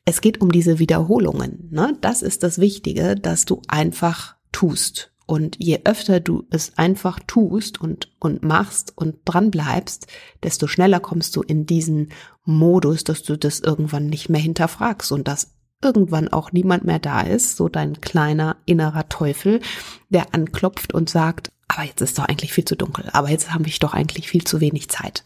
es 0.04 0.20
geht 0.20 0.42
um 0.42 0.52
diese 0.52 0.80
Wiederholungen. 0.80 1.70
Ne? 1.72 1.98
Das 2.02 2.22
ist 2.22 2.44
das 2.44 2.60
Wichtige, 2.60 3.16
dass 3.16 3.46
du 3.46 3.62
einfach 3.70 4.36
tust. 4.52 5.14
Und 5.26 5.56
je 5.60 5.82
öfter 5.86 6.20
du 6.20 6.48
es 6.50 6.78
einfach 6.78 7.20
tust 7.26 7.80
und, 7.80 8.12
und 8.20 8.44
machst 8.44 8.92
und 8.98 9.18
dran 9.24 9.52
bleibst, 9.52 10.08
desto 10.44 10.68
schneller 10.68 11.00
kommst 11.00 11.36
du 11.36 11.42
in 11.42 11.66
diesen 11.66 12.12
Modus, 12.44 13.04
dass 13.06 13.24
du 13.24 13.38
das 13.38 13.60
irgendwann 13.60 14.08
nicht 14.08 14.28
mehr 14.28 14.42
hinterfragst 14.42 15.12
und 15.12 15.28
das 15.28 15.54
irgendwann 15.84 16.28
auch 16.28 16.52
niemand 16.52 16.84
mehr 16.84 17.00
da 17.00 17.22
ist, 17.22 17.56
so 17.56 17.70
dein 17.70 18.02
kleiner 18.02 18.58
innerer 18.66 19.08
Teufel, 19.10 19.62
der 20.10 20.34
anklopft 20.34 20.94
und 20.94 21.10
sagt, 21.10 21.52
aber 21.70 21.84
jetzt 21.84 22.02
ist 22.02 22.18
doch 22.18 22.26
eigentlich 22.26 22.52
viel 22.52 22.66
zu 22.66 22.76
dunkel, 22.76 23.06
aber 23.14 23.30
jetzt 23.30 23.54
habe 23.54 23.68
ich 23.68 23.78
doch 23.78 23.94
eigentlich 23.94 24.28
viel 24.28 24.44
zu 24.44 24.60
wenig 24.60 24.90
Zeit. 24.90 25.24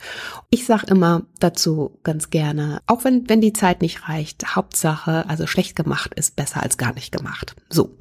Ich 0.49 0.65
sage 0.65 0.87
immer 0.87 1.21
dazu 1.39 1.97
ganz 2.03 2.31
gerne, 2.31 2.81
auch 2.85 3.05
wenn, 3.05 3.29
wenn 3.29 3.39
die 3.39 3.53
Zeit 3.53 3.81
nicht 3.81 4.09
reicht, 4.09 4.53
Hauptsache, 4.53 5.27
also 5.29 5.47
schlecht 5.47 5.77
gemacht 5.77 6.13
ist 6.15 6.35
besser 6.35 6.61
als 6.61 6.77
gar 6.77 6.93
nicht 6.93 7.13
gemacht. 7.13 7.55
So. 7.69 7.95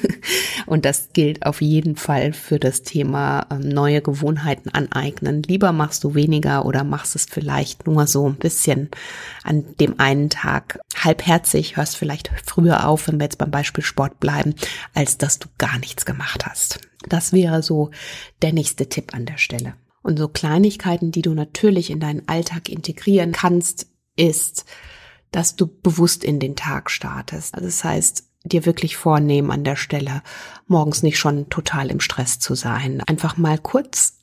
Und 0.66 0.86
das 0.86 1.10
gilt 1.12 1.44
auf 1.44 1.60
jeden 1.60 1.96
Fall 1.96 2.32
für 2.32 2.58
das 2.58 2.82
Thema 2.82 3.46
ähm, 3.50 3.68
neue 3.68 4.00
Gewohnheiten 4.00 4.70
aneignen. 4.70 5.42
Lieber 5.42 5.72
machst 5.72 6.04
du 6.04 6.14
weniger 6.14 6.64
oder 6.64 6.84
machst 6.84 7.14
es 7.14 7.26
vielleicht 7.26 7.86
nur 7.86 8.06
so 8.06 8.26
ein 8.26 8.36
bisschen 8.36 8.88
an 9.42 9.62
dem 9.78 10.00
einen 10.00 10.30
Tag 10.30 10.78
halbherzig, 10.96 11.76
hörst 11.76 11.98
vielleicht 11.98 12.30
früher 12.46 12.88
auf, 12.88 13.08
wenn 13.08 13.18
wir 13.18 13.24
jetzt 13.24 13.38
beim 13.38 13.50
Beispiel 13.50 13.84
Sport 13.84 14.20
bleiben, 14.20 14.54
als 14.94 15.18
dass 15.18 15.38
du 15.38 15.48
gar 15.58 15.78
nichts 15.78 16.06
gemacht 16.06 16.46
hast. 16.46 16.80
Das 17.08 17.32
wäre 17.32 17.62
so 17.62 17.90
der 18.42 18.52
nächste 18.52 18.88
Tipp 18.88 19.14
an 19.14 19.26
der 19.26 19.38
Stelle. 19.38 19.74
Und 20.02 20.18
so 20.18 20.28
Kleinigkeiten, 20.28 21.12
die 21.12 21.22
du 21.22 21.32
natürlich 21.32 21.90
in 21.90 22.00
deinen 22.00 22.28
Alltag 22.28 22.68
integrieren 22.68 23.32
kannst, 23.32 23.86
ist, 24.16 24.64
dass 25.30 25.56
du 25.56 25.66
bewusst 25.66 26.24
in 26.24 26.38
den 26.38 26.56
Tag 26.56 26.90
startest. 26.90 27.54
Also 27.54 27.66
das 27.66 27.82
heißt, 27.82 28.24
dir 28.44 28.66
wirklich 28.66 28.96
vornehmen 28.96 29.50
an 29.50 29.64
der 29.64 29.76
Stelle, 29.76 30.22
morgens 30.66 31.02
nicht 31.02 31.18
schon 31.18 31.48
total 31.48 31.90
im 31.90 32.00
Stress 32.00 32.38
zu 32.38 32.54
sein. 32.54 33.00
Einfach 33.06 33.36
mal 33.36 33.58
kurz 33.58 34.18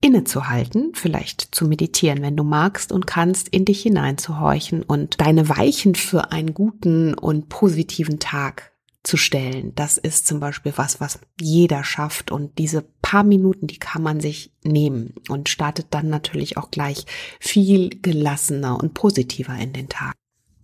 innezuhalten, 0.00 0.92
vielleicht 0.94 1.54
zu 1.54 1.66
meditieren, 1.66 2.22
wenn 2.22 2.36
du 2.36 2.44
magst 2.44 2.92
und 2.92 3.06
kannst, 3.06 3.48
in 3.48 3.64
dich 3.64 3.82
hineinzuhorchen 3.82 4.82
und 4.82 5.20
deine 5.20 5.48
Weichen 5.48 5.94
für 5.94 6.32
einen 6.32 6.54
guten 6.54 7.14
und 7.14 7.48
positiven 7.48 8.18
Tag 8.18 8.72
zu 9.06 9.16
stellen. 9.16 9.72
Das 9.74 9.98
ist 9.98 10.26
zum 10.26 10.40
Beispiel 10.40 10.72
was, 10.76 11.00
was 11.00 11.20
jeder 11.40 11.84
schafft. 11.84 12.30
Und 12.30 12.58
diese 12.58 12.82
paar 13.02 13.22
Minuten, 13.22 13.66
die 13.66 13.78
kann 13.78 14.02
man 14.02 14.20
sich 14.20 14.52
nehmen 14.64 15.14
und 15.28 15.48
startet 15.48 15.86
dann 15.90 16.08
natürlich 16.08 16.56
auch 16.56 16.70
gleich 16.70 17.06
viel 17.38 17.90
gelassener 18.02 18.78
und 18.78 18.94
positiver 18.94 19.54
in 19.54 19.72
den 19.72 19.88
Tag. 19.88 20.14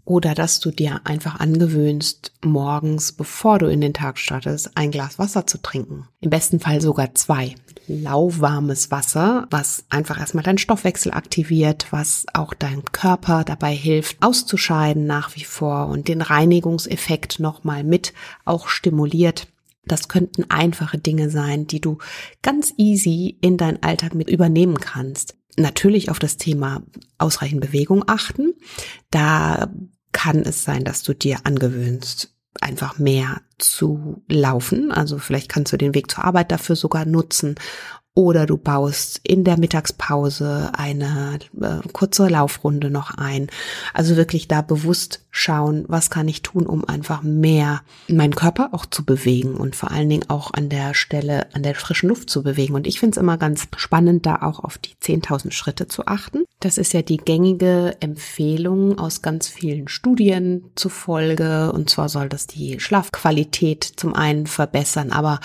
Oder 0.05 0.35
dass 0.35 0.59
du 0.59 0.73
dir 0.73 1.01
einfach 1.05 1.39
angewöhnst, 1.39 2.33
morgens, 2.45 3.13
bevor 3.13 3.61
du 3.61 3.67
in 3.67 3.81
den 3.81 3.95
Tag 3.95 4.19
startest, 4.19 4.77
ein 4.77 4.91
Glas 4.91 5.19
Wasser 5.19 5.47
zu 5.47 5.63
trinken. 5.63 6.09
Im 6.21 6.31
besten 6.31 6.59
Fall 6.59 6.81
sogar 6.81 7.15
zwei. 7.15 7.55
Lauwarmes 7.87 8.91
Wasser, 8.91 9.47
was 9.51 9.85
einfach 9.91 10.19
erstmal 10.19 10.45
deinen 10.45 10.59
Stoffwechsel 10.59 11.13
aktiviert, 11.13 11.87
was 11.91 12.27
auch 12.33 12.55
deinem 12.55 12.85
Körper 12.85 13.45
dabei 13.45 13.75
hilft, 13.75 14.23
auszuscheiden 14.23 15.07
nach 15.07 15.37
wie 15.37 15.45
vor 15.45 15.87
und 15.89 16.09
den 16.09 16.23
Reinigungseffekt 16.23 17.39
nochmal 17.39 17.85
mit 17.85 18.13
auch 18.45 18.69
stimuliert. 18.69 19.49
Das 19.85 20.09
könnten 20.09 20.49
einfache 20.49 20.99
Dinge 20.99 21.29
sein, 21.29 21.67
die 21.67 21.81
du 21.81 21.99
ganz 22.41 22.73
easy 22.77 23.37
in 23.41 23.57
deinen 23.57 23.83
Alltag 23.83 24.15
mit 24.15 24.31
übernehmen 24.31 24.79
kannst 24.79 25.37
natürlich 25.57 26.11
auf 26.11 26.19
das 26.19 26.37
Thema 26.37 26.83
ausreichend 27.19 27.61
Bewegung 27.61 28.05
achten. 28.07 28.55
Da 29.11 29.73
kann 30.13 30.41
es 30.41 30.65
sein, 30.65 30.85
dass 30.85 31.03
du 31.03 31.15
dir 31.15 31.39
angewöhnst, 31.45 32.35
einfach 32.61 32.99
mehr 32.99 33.41
zu 33.59 34.23
laufen. 34.29 34.93
Also 34.93 35.19
vielleicht 35.19 35.49
kannst 35.49 35.73
du 35.73 35.77
den 35.77 35.95
Weg 35.95 36.11
zur 36.11 36.25
Arbeit 36.25 36.53
dafür 36.53 36.77
sogar 36.77 37.05
nutzen 37.05 37.55
oder 38.15 38.45
du 38.45 38.59
baust 38.59 39.21
in 39.25 39.43
der 39.43 39.59
Mittagspause 39.59 40.71
eine 40.75 41.39
äh, 41.61 41.89
kurze 41.93 42.29
Laufrunde 42.29 42.91
noch 42.91 43.13
ein. 43.17 43.49
Also 43.95 44.17
wirklich 44.17 44.49
da 44.49 44.61
bewusst 44.61 45.25
schauen, 45.31 45.87
was 45.89 46.11
kann 46.11 46.29
ich 46.29 46.43
tun, 46.43 46.67
um 46.67 46.85
einfach 46.85 47.23
mehr 47.23 47.81
meinen 48.09 48.35
Körper 48.35 48.71
auch 48.73 48.85
zu 48.85 49.05
bewegen 49.05 49.55
und 49.55 49.75
vor 49.75 49.91
allen 49.91 50.11
Dingen 50.11 50.29
auch 50.29 50.53
an 50.53 50.69
der 50.69 50.93
Stelle, 50.93 51.47
an 51.55 51.63
der 51.63 51.75
frischen 51.75 52.11
Luft 52.11 52.29
zu 52.29 52.43
bewegen. 52.43 52.75
Und 52.75 52.87
ich 52.87 53.01
finde 53.01 53.17
es 53.17 53.23
immer 53.23 53.39
ganz 53.39 53.67
spannend, 53.77 54.27
da 54.27 54.43
auch 54.43 54.61
auf 54.63 54.77
die 54.77 54.95
10.000 55.03 55.51
Schritte 55.53 55.89
zu 55.89 56.07
achten. 56.07 56.45
Das 56.63 56.79
ist 56.79 56.93
ja 56.93 57.03
die 57.03 57.17
gängige 57.17 57.97
Empfehlung 57.99 58.97
aus 58.97 59.21
ganz 59.21 59.49
vielen 59.49 59.89
Studien 59.89 60.71
zufolge. 60.77 61.73
Und 61.73 61.91
zwar 61.91 62.09
soll 62.09 62.29
das 62.29 62.47
die 62.47 62.79
Schlafqualität 62.79 63.83
zum 63.83 64.15
einen 64.15 64.47
verbessern, 64.47 65.11
aber 65.11 65.41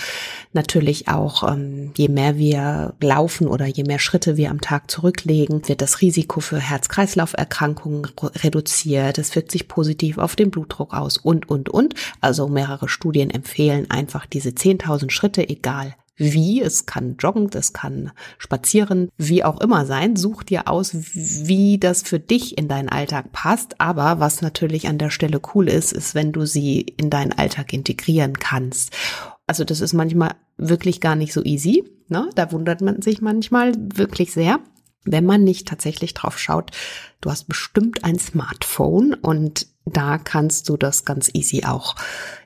natürlich 0.54 1.08
auch, 1.08 1.42
ähm, 1.52 1.92
je 1.98 2.08
mehr 2.08 2.38
wir 2.38 2.94
laufen 3.02 3.48
oder 3.48 3.66
je 3.66 3.84
mehr 3.84 3.98
Schritte 3.98 4.38
wir 4.38 4.52
am 4.52 4.62
Tag 4.62 4.92
zurücklegen, 4.92 5.68
wird 5.68 5.82
das 5.82 6.02
Risiko 6.02 6.40
für 6.40 6.60
Herz-Kreislauf-Erkrankungen 6.60 8.08
reduziert. 8.44 9.18
Es 9.18 9.36
wirkt 9.36 9.50
sich 9.50 9.68
positiv 9.68 10.20
auf 10.20 10.36
den 10.36 10.52
Blutdruck 10.52 10.94
aus 10.94 11.18
und, 11.18 11.50
und, 11.50 11.68
und. 11.68 11.96
Also 12.22 12.48
mehrere 12.48 12.90
Studien 12.90 13.32
empfehlen 13.32 13.90
einfach 13.90 14.28
diese 14.28 14.50
10.000 14.50 15.10
Schritte, 15.10 15.50
egal 15.50 15.96
wie, 16.18 16.62
es 16.62 16.86
kann 16.86 17.16
joggen, 17.18 17.50
es 17.54 17.74
kann 17.74 18.12
spazieren, 18.38 19.10
wie 19.18 19.44
auch 19.44 19.62
immer 19.62 19.86
sein. 19.86 20.16
Such 20.16 20.44
dir 20.44 20.68
aus, 20.68 20.92
wie 20.94 21.78
das 21.78 22.02
für 22.02 22.20
dich 22.20 22.58
in 22.58 22.68
deinen 22.68 22.90
Alltag 22.90 23.32
passt. 23.32 23.80
Aber 23.80 24.20
was 24.20 24.42
natürlich 24.42 24.88
an 24.88 24.98
der 24.98 25.12
Stelle 25.12 25.40
cool 25.54 25.70
ist, 25.70 25.94
ist, 25.94 26.16
wenn 26.16 26.32
du 26.32 26.46
sie 26.46 26.82
in 26.82 27.10
deinen 27.10 27.34
Alltag 27.34 27.72
integrieren 27.72 28.40
kannst. 28.40 28.92
Also 29.46 29.64
das 29.64 29.80
ist 29.80 29.94
manchmal 29.94 30.36
wirklich 30.58 31.00
gar 31.00 31.16
nicht 31.16 31.34
so 31.34 31.44
easy. 31.44 31.84
Ne? 32.10 32.30
Da 32.36 32.52
wundert 32.52 32.82
man 32.82 33.02
sich 33.02 33.22
manchmal 33.22 33.74
wirklich 33.78 34.34
sehr 34.34 34.60
wenn 35.10 35.26
man 35.26 35.44
nicht 35.44 35.68
tatsächlich 35.68 36.14
drauf 36.14 36.38
schaut, 36.38 36.72
du 37.22 37.32
hast 37.32 37.48
bestimmt 37.48 38.04
ein 38.04 38.20
Smartphone 38.20 39.14
und 39.14 39.68
da 39.94 40.17
kannst 40.17 40.70
du 40.70 40.77
das 40.77 41.06
ganz 41.06 41.29
easy 41.34 41.63
auch 41.65 41.96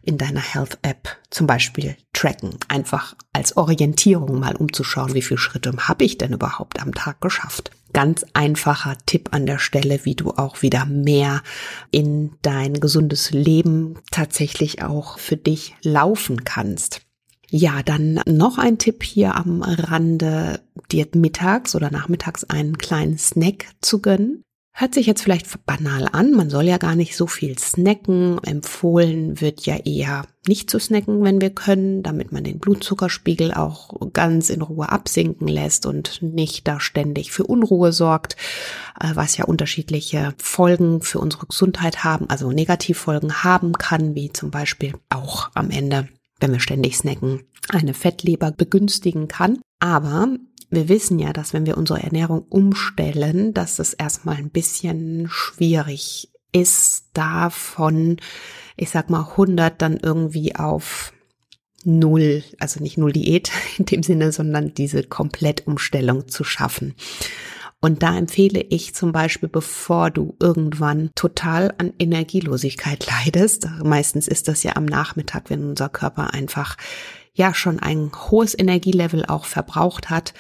in 0.04 0.18
deiner 0.18 0.42
Health 0.42 0.80
App 0.82 1.18
zum 1.30 1.48
Beispiel 1.48 1.96
tracken. 2.14 2.58
Einfach 2.68 3.16
als 3.34 3.58
Orientierung 3.58 4.40
mal 4.40 4.56
umzuschauen, 4.56 5.14
wie 5.14 5.22
viele 5.22 5.38
Schritte 5.38 5.74
habe 5.78 6.04
ich 6.04 6.18
denn 6.18 6.34
überhaupt 6.34 6.82
am 6.82 6.94
Tag 6.94 7.22
geschafft. 7.22 7.72
Ganz 7.94 8.26
einfacher 8.34 8.98
Tipp 9.06 9.30
an 9.32 9.46
der 9.46 9.60
Stelle, 9.60 10.06
wie 10.06 10.16
du 10.16 10.32
auch 10.32 10.62
wieder 10.62 10.86
mehr 10.86 11.42
in 11.92 12.32
dein 12.42 12.76
gesundes 12.76 13.32
Leben 13.32 14.00
tatsächlich 14.12 14.82
auch 14.82 15.20
für 15.20 15.38
dich 15.38 15.76
laufen 15.84 16.46
kannst. 16.46 17.02
Ja, 17.50 17.84
dann 17.84 18.22
noch 18.26 18.58
ein 18.58 18.78
Tipp 18.78 19.04
hier 19.04 19.36
am 19.36 19.62
Rande, 19.62 20.62
dir 20.90 21.06
mittags 21.16 21.76
oder 21.76 21.92
nachmittags 21.92 22.46
einen 22.46 22.78
kleinen 22.78 23.18
Snack 23.18 23.66
zu 23.82 24.02
gönnen. 24.02 24.46
Hört 24.74 24.94
sich 24.94 25.06
jetzt 25.06 25.22
vielleicht 25.22 25.66
banal 25.66 26.08
an, 26.12 26.32
man 26.32 26.50
soll 26.50 26.64
ja 26.64 26.78
gar 26.78 26.96
nicht 26.96 27.18
so 27.18 27.28
viel 27.28 27.60
snacken. 27.60 28.40
Empfohlen 28.44 29.42
wird 29.42 29.66
ja 29.66 29.76
eher 29.76 30.26
nicht 30.48 30.70
zu 30.70 30.80
snacken, 30.80 31.24
wenn 31.24 31.42
wir 31.42 31.50
können, 31.50 32.04
damit 32.04 32.32
man 32.32 32.46
den 32.46 32.60
Blutzuckerspiegel 32.60 33.54
auch 33.54 34.12
ganz 34.14 34.50
in 34.50 34.62
Ruhe 34.62 34.90
absinken 34.90 35.48
lässt 35.48 35.86
und 35.86 36.22
nicht 36.22 36.68
da 36.68 36.80
ständig 36.80 37.32
für 37.32 37.44
Unruhe 37.44 37.92
sorgt, 37.92 38.38
äh, 39.00 39.12
was 39.14 39.36
ja 39.38 39.46
unterschiedliche 39.46 40.34
Folgen 40.38 41.02
für 41.02 41.20
unsere 41.20 41.48
Gesundheit 41.48 42.04
haben, 42.06 42.30
also 42.30 42.52
Negativfolgen 42.52 43.44
haben 43.44 43.74
kann, 43.74 44.16
wie 44.16 44.32
zum 44.32 44.52
Beispiel 44.52 44.94
auch 45.10 45.52
am 45.54 45.70
Ende 45.70 46.08
wenn 46.42 46.52
wir 46.52 46.60
ständig 46.60 46.98
snacken, 46.98 47.44
eine 47.70 47.94
Fettleber 47.94 48.52
begünstigen 48.52 49.28
kann. 49.28 49.60
Aber 49.80 50.28
wir 50.72 50.90
wissen 50.90 51.20
ja, 51.20 51.34
dass 51.34 51.54
wenn 51.54 51.66
wir 51.66 51.78
unsere 51.78 52.02
Ernährung 52.02 52.46
umstellen, 52.50 53.54
dass 53.54 53.78
es 53.80 53.94
erstmal 53.94 54.38
ein 54.38 54.50
bisschen 54.50 55.28
schwierig 55.30 56.32
ist, 56.54 57.06
da 57.14 57.50
von, 57.50 58.18
ich 58.78 58.90
sag 58.90 59.10
mal, 59.10 59.32
100 59.32 59.82
dann 59.82 59.98
irgendwie 59.98 60.56
auf 60.56 61.14
Null, 61.84 62.44
also 62.60 62.82
nicht 62.82 62.98
Null 62.98 63.12
Diät 63.12 63.52
in 63.78 63.86
dem 63.86 64.04
Sinne, 64.04 64.32
sondern 64.32 64.74
diese 64.74 65.04
Komplettumstellung 65.04 66.28
zu 66.28 66.44
schaffen. 66.44 66.96
Und 67.84 68.04
da 68.04 68.16
empfehle 68.16 68.62
ich 68.62 68.94
zum 68.94 69.12
Beispiel, 69.12 69.50
bevor 69.50 70.12
du 70.12 70.36
irgendwann 70.40 71.10
total 71.16 71.74
an 71.80 71.94
Energielosigkeit 71.98 73.08
leidest, 73.26 73.68
meistens 73.84 74.28
ist 74.28 74.48
das 74.48 74.64
ja 74.64 74.76
am 74.76 74.86
Nachmittag, 74.86 75.50
wenn 75.50 75.68
unser 75.68 75.90
Körper 75.90 76.34
einfach 76.34 76.78
ja 77.34 77.54
schon 77.54 77.80
ein 77.80 78.12
hohes 78.30 78.58
Energielevel 78.58 79.26
auch 79.26 79.46
verbraucht 79.46 80.10
hat, 80.10 80.34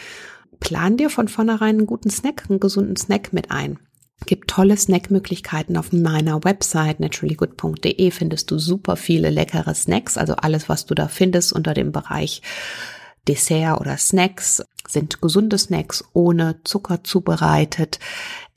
plan 0.60 0.98
dir 0.98 1.10
von 1.10 1.28
vornherein 1.28 1.78
einen 1.78 1.88
guten 1.88 2.10
Snack, 2.10 2.46
einen 2.50 2.60
gesunden 2.60 2.96
Snack 2.96 3.34
mit 3.34 3.52
ein. 3.52 3.80
Gibt 4.28 4.50
tolle 4.50 4.78
Snackmöglichkeiten 4.78 5.78
auf 5.78 5.92
meiner 5.92 6.44
Website 6.44 7.00
naturallygood.de 7.00 8.12
findest 8.12 8.52
du 8.52 8.60
super 8.60 8.96
viele 8.96 9.32
leckere 9.32 9.74
Snacks, 9.74 10.16
also 10.18 10.36
alles, 10.36 10.70
was 10.70 10.86
du 10.86 10.94
da 10.94 11.08
findest 11.08 11.54
unter 11.54 11.74
dem 11.74 11.92
Bereich 11.92 12.44
Dessert 13.28 13.80
oder 13.80 13.98
Snacks 13.98 14.64
sind 14.94 15.22
gesunde 15.22 15.58
Snacks 15.58 16.04
ohne 16.14 16.62
Zucker 16.64 17.04
zubereitet. 17.04 18.00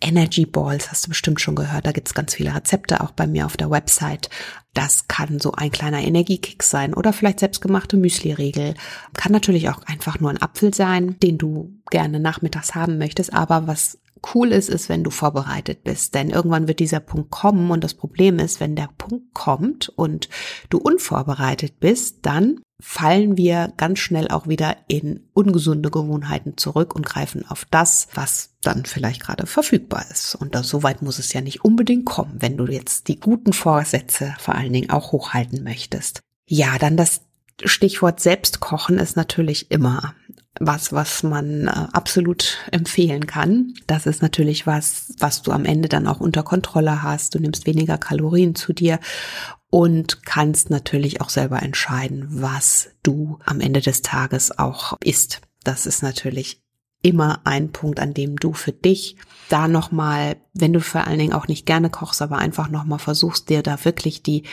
Energy 0.00 0.44
Balls 0.44 0.90
hast 0.90 1.06
du 1.06 1.08
bestimmt 1.10 1.40
schon 1.40 1.54
gehört. 1.54 1.86
Da 1.86 1.92
gibt's 1.92 2.14
ganz 2.14 2.34
viele 2.34 2.54
Rezepte 2.54 3.00
auch 3.00 3.12
bei 3.12 3.26
mir 3.26 3.46
auf 3.46 3.56
der 3.56 3.70
Website. 3.70 4.28
Das 4.74 5.08
kann 5.08 5.38
so 5.40 5.52
ein 5.52 5.70
kleiner 5.70 6.02
Energiekick 6.02 6.62
sein 6.62 6.94
oder 6.94 7.12
vielleicht 7.12 7.40
selbstgemachte 7.40 7.96
Müsli-Riegel. 7.96 8.74
Kann 9.14 9.32
natürlich 9.32 9.68
auch 9.68 9.82
einfach 9.86 10.20
nur 10.20 10.30
ein 10.30 10.42
Apfel 10.42 10.74
sein, 10.74 11.18
den 11.20 11.38
du 11.38 11.72
gerne 11.90 12.20
nachmittags 12.20 12.74
haben 12.74 12.98
möchtest. 12.98 13.32
Aber 13.32 13.66
was 13.66 13.98
cool 14.34 14.52
ist, 14.52 14.68
ist, 14.68 14.88
wenn 14.88 15.04
du 15.04 15.10
vorbereitet 15.10 15.84
bist. 15.84 16.14
Denn 16.14 16.30
irgendwann 16.30 16.68
wird 16.68 16.80
dieser 16.80 17.00
Punkt 17.00 17.30
kommen 17.30 17.70
und 17.70 17.82
das 17.82 17.94
Problem 17.94 18.38
ist, 18.38 18.60
wenn 18.60 18.76
der 18.76 18.88
Punkt 18.98 19.34
kommt 19.34 19.88
und 19.88 20.28
du 20.70 20.78
unvorbereitet 20.78 21.80
bist, 21.80 22.18
dann 22.22 22.60
fallen 22.80 23.36
wir 23.36 23.72
ganz 23.76 24.00
schnell 24.00 24.28
auch 24.28 24.48
wieder 24.48 24.76
in 24.88 25.28
ungesunde 25.32 25.90
Gewohnheiten 25.90 26.56
zurück 26.56 26.94
und 26.94 27.06
greifen 27.06 27.44
auf 27.48 27.66
das, 27.70 28.08
was 28.14 28.50
dann 28.62 28.84
vielleicht 28.84 29.22
gerade 29.22 29.46
verfügbar 29.46 30.04
ist. 30.10 30.34
Und 30.34 30.56
so 30.64 30.82
weit 30.82 31.00
muss 31.00 31.18
es 31.18 31.32
ja 31.32 31.40
nicht 31.40 31.64
unbedingt 31.64 32.04
kommen, 32.04 32.36
wenn 32.40 32.56
du 32.56 32.66
jetzt 32.66 33.08
die 33.08 33.20
guten 33.20 33.52
Vorsätze 33.52 34.34
vor 34.38 34.54
allen 34.54 34.72
Dingen 34.72 34.90
auch 34.90 35.12
hochhalten 35.12 35.62
möchtest. 35.62 36.20
Ja, 36.46 36.76
dann 36.78 36.96
das 36.96 37.22
Stichwort 37.64 38.20
Selbstkochen 38.20 38.98
ist 38.98 39.16
natürlich 39.16 39.70
immer 39.70 40.14
was, 40.60 40.92
was 40.92 41.22
man 41.22 41.66
äh, 41.66 41.70
absolut 41.92 42.58
empfehlen 42.70 43.26
kann. 43.26 43.74
Das 43.86 44.06
ist 44.06 44.22
natürlich 44.22 44.66
was, 44.66 45.12
was 45.18 45.42
du 45.42 45.52
am 45.52 45.64
Ende 45.64 45.88
dann 45.88 46.06
auch 46.06 46.20
unter 46.20 46.42
Kontrolle 46.42 47.02
hast. 47.02 47.34
Du 47.34 47.40
nimmst 47.40 47.66
weniger 47.66 47.98
Kalorien 47.98 48.54
zu 48.54 48.72
dir 48.72 49.00
und 49.70 50.24
kannst 50.24 50.70
natürlich 50.70 51.20
auch 51.20 51.30
selber 51.30 51.62
entscheiden, 51.62 52.26
was 52.30 52.90
du 53.02 53.38
am 53.44 53.60
Ende 53.60 53.80
des 53.80 54.02
Tages 54.02 54.56
auch 54.58 54.96
isst. 55.02 55.40
Das 55.64 55.86
ist 55.86 56.02
natürlich 56.02 56.62
immer 57.02 57.40
ein 57.44 57.70
Punkt, 57.70 58.00
an 58.00 58.14
dem 58.14 58.36
du 58.36 58.52
für 58.52 58.72
dich 58.72 59.16
da 59.48 59.68
nochmal, 59.68 60.36
wenn 60.54 60.72
du 60.72 60.80
vor 60.80 61.06
allen 61.06 61.18
Dingen 61.18 61.32
auch 61.34 61.48
nicht 61.48 61.66
gerne 61.66 61.90
kochst, 61.90 62.22
aber 62.22 62.38
einfach 62.38 62.70
nochmal 62.70 62.98
versuchst, 62.98 63.50
dir 63.50 63.62
da 63.62 63.84
wirklich 63.84 64.22
die 64.22 64.44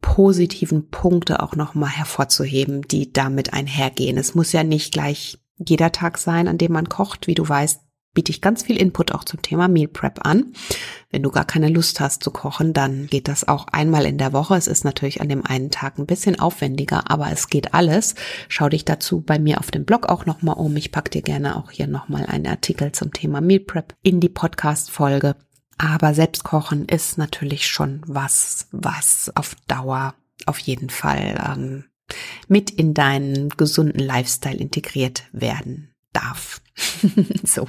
positiven 0.00 0.88
Punkte 0.88 1.42
auch 1.42 1.56
nochmal 1.56 1.90
hervorzuheben, 1.90 2.82
die 2.82 3.12
damit 3.12 3.52
einhergehen. 3.52 4.16
Es 4.16 4.34
muss 4.34 4.52
ja 4.52 4.64
nicht 4.64 4.92
gleich 4.92 5.38
jeder 5.56 5.92
Tag 5.92 6.18
sein, 6.18 6.48
an 6.48 6.58
dem 6.58 6.72
man 6.72 6.88
kocht. 6.88 7.26
Wie 7.26 7.34
du 7.34 7.46
weißt, 7.46 7.80
biete 8.12 8.32
ich 8.32 8.40
ganz 8.40 8.62
viel 8.62 8.76
Input 8.76 9.12
auch 9.12 9.24
zum 9.24 9.42
Thema 9.42 9.68
Meal 9.68 9.88
Prep 9.88 10.26
an. 10.26 10.52
Wenn 11.10 11.22
du 11.22 11.30
gar 11.30 11.44
keine 11.44 11.68
Lust 11.68 12.00
hast 12.00 12.22
zu 12.22 12.30
kochen, 12.30 12.72
dann 12.72 13.06
geht 13.06 13.28
das 13.28 13.46
auch 13.46 13.66
einmal 13.68 14.06
in 14.06 14.18
der 14.18 14.32
Woche. 14.32 14.56
Es 14.56 14.66
ist 14.66 14.84
natürlich 14.84 15.20
an 15.20 15.28
dem 15.28 15.44
einen 15.44 15.70
Tag 15.70 15.98
ein 15.98 16.06
bisschen 16.06 16.38
aufwendiger, 16.40 17.10
aber 17.10 17.30
es 17.30 17.48
geht 17.48 17.74
alles. 17.74 18.14
Schau 18.48 18.68
dich 18.68 18.84
dazu 18.84 19.20
bei 19.20 19.38
mir 19.38 19.60
auf 19.60 19.70
dem 19.70 19.84
Blog 19.84 20.08
auch 20.08 20.26
nochmal 20.26 20.56
um. 20.56 20.76
Ich 20.76 20.92
pack 20.92 21.10
dir 21.10 21.22
gerne 21.22 21.56
auch 21.56 21.70
hier 21.70 21.86
nochmal 21.86 22.26
einen 22.26 22.46
Artikel 22.46 22.92
zum 22.92 23.12
Thema 23.12 23.40
Meal 23.40 23.60
Prep 23.60 23.94
in 24.02 24.20
die 24.20 24.28
Podcast-Folge. 24.28 25.36
Aber 25.82 26.12
Selbstkochen 26.12 26.84
ist 26.84 27.16
natürlich 27.16 27.66
schon 27.66 28.02
was, 28.06 28.68
was 28.70 29.32
auf 29.34 29.56
Dauer 29.66 30.14
auf 30.44 30.58
jeden 30.58 30.90
Fall 30.90 31.42
ähm, 31.48 31.84
mit 32.48 32.70
in 32.70 32.92
deinen 32.92 33.48
gesunden 33.48 33.98
Lifestyle 33.98 34.58
integriert 34.58 35.24
werden 35.32 35.94
darf. 36.12 36.60
so. 37.44 37.66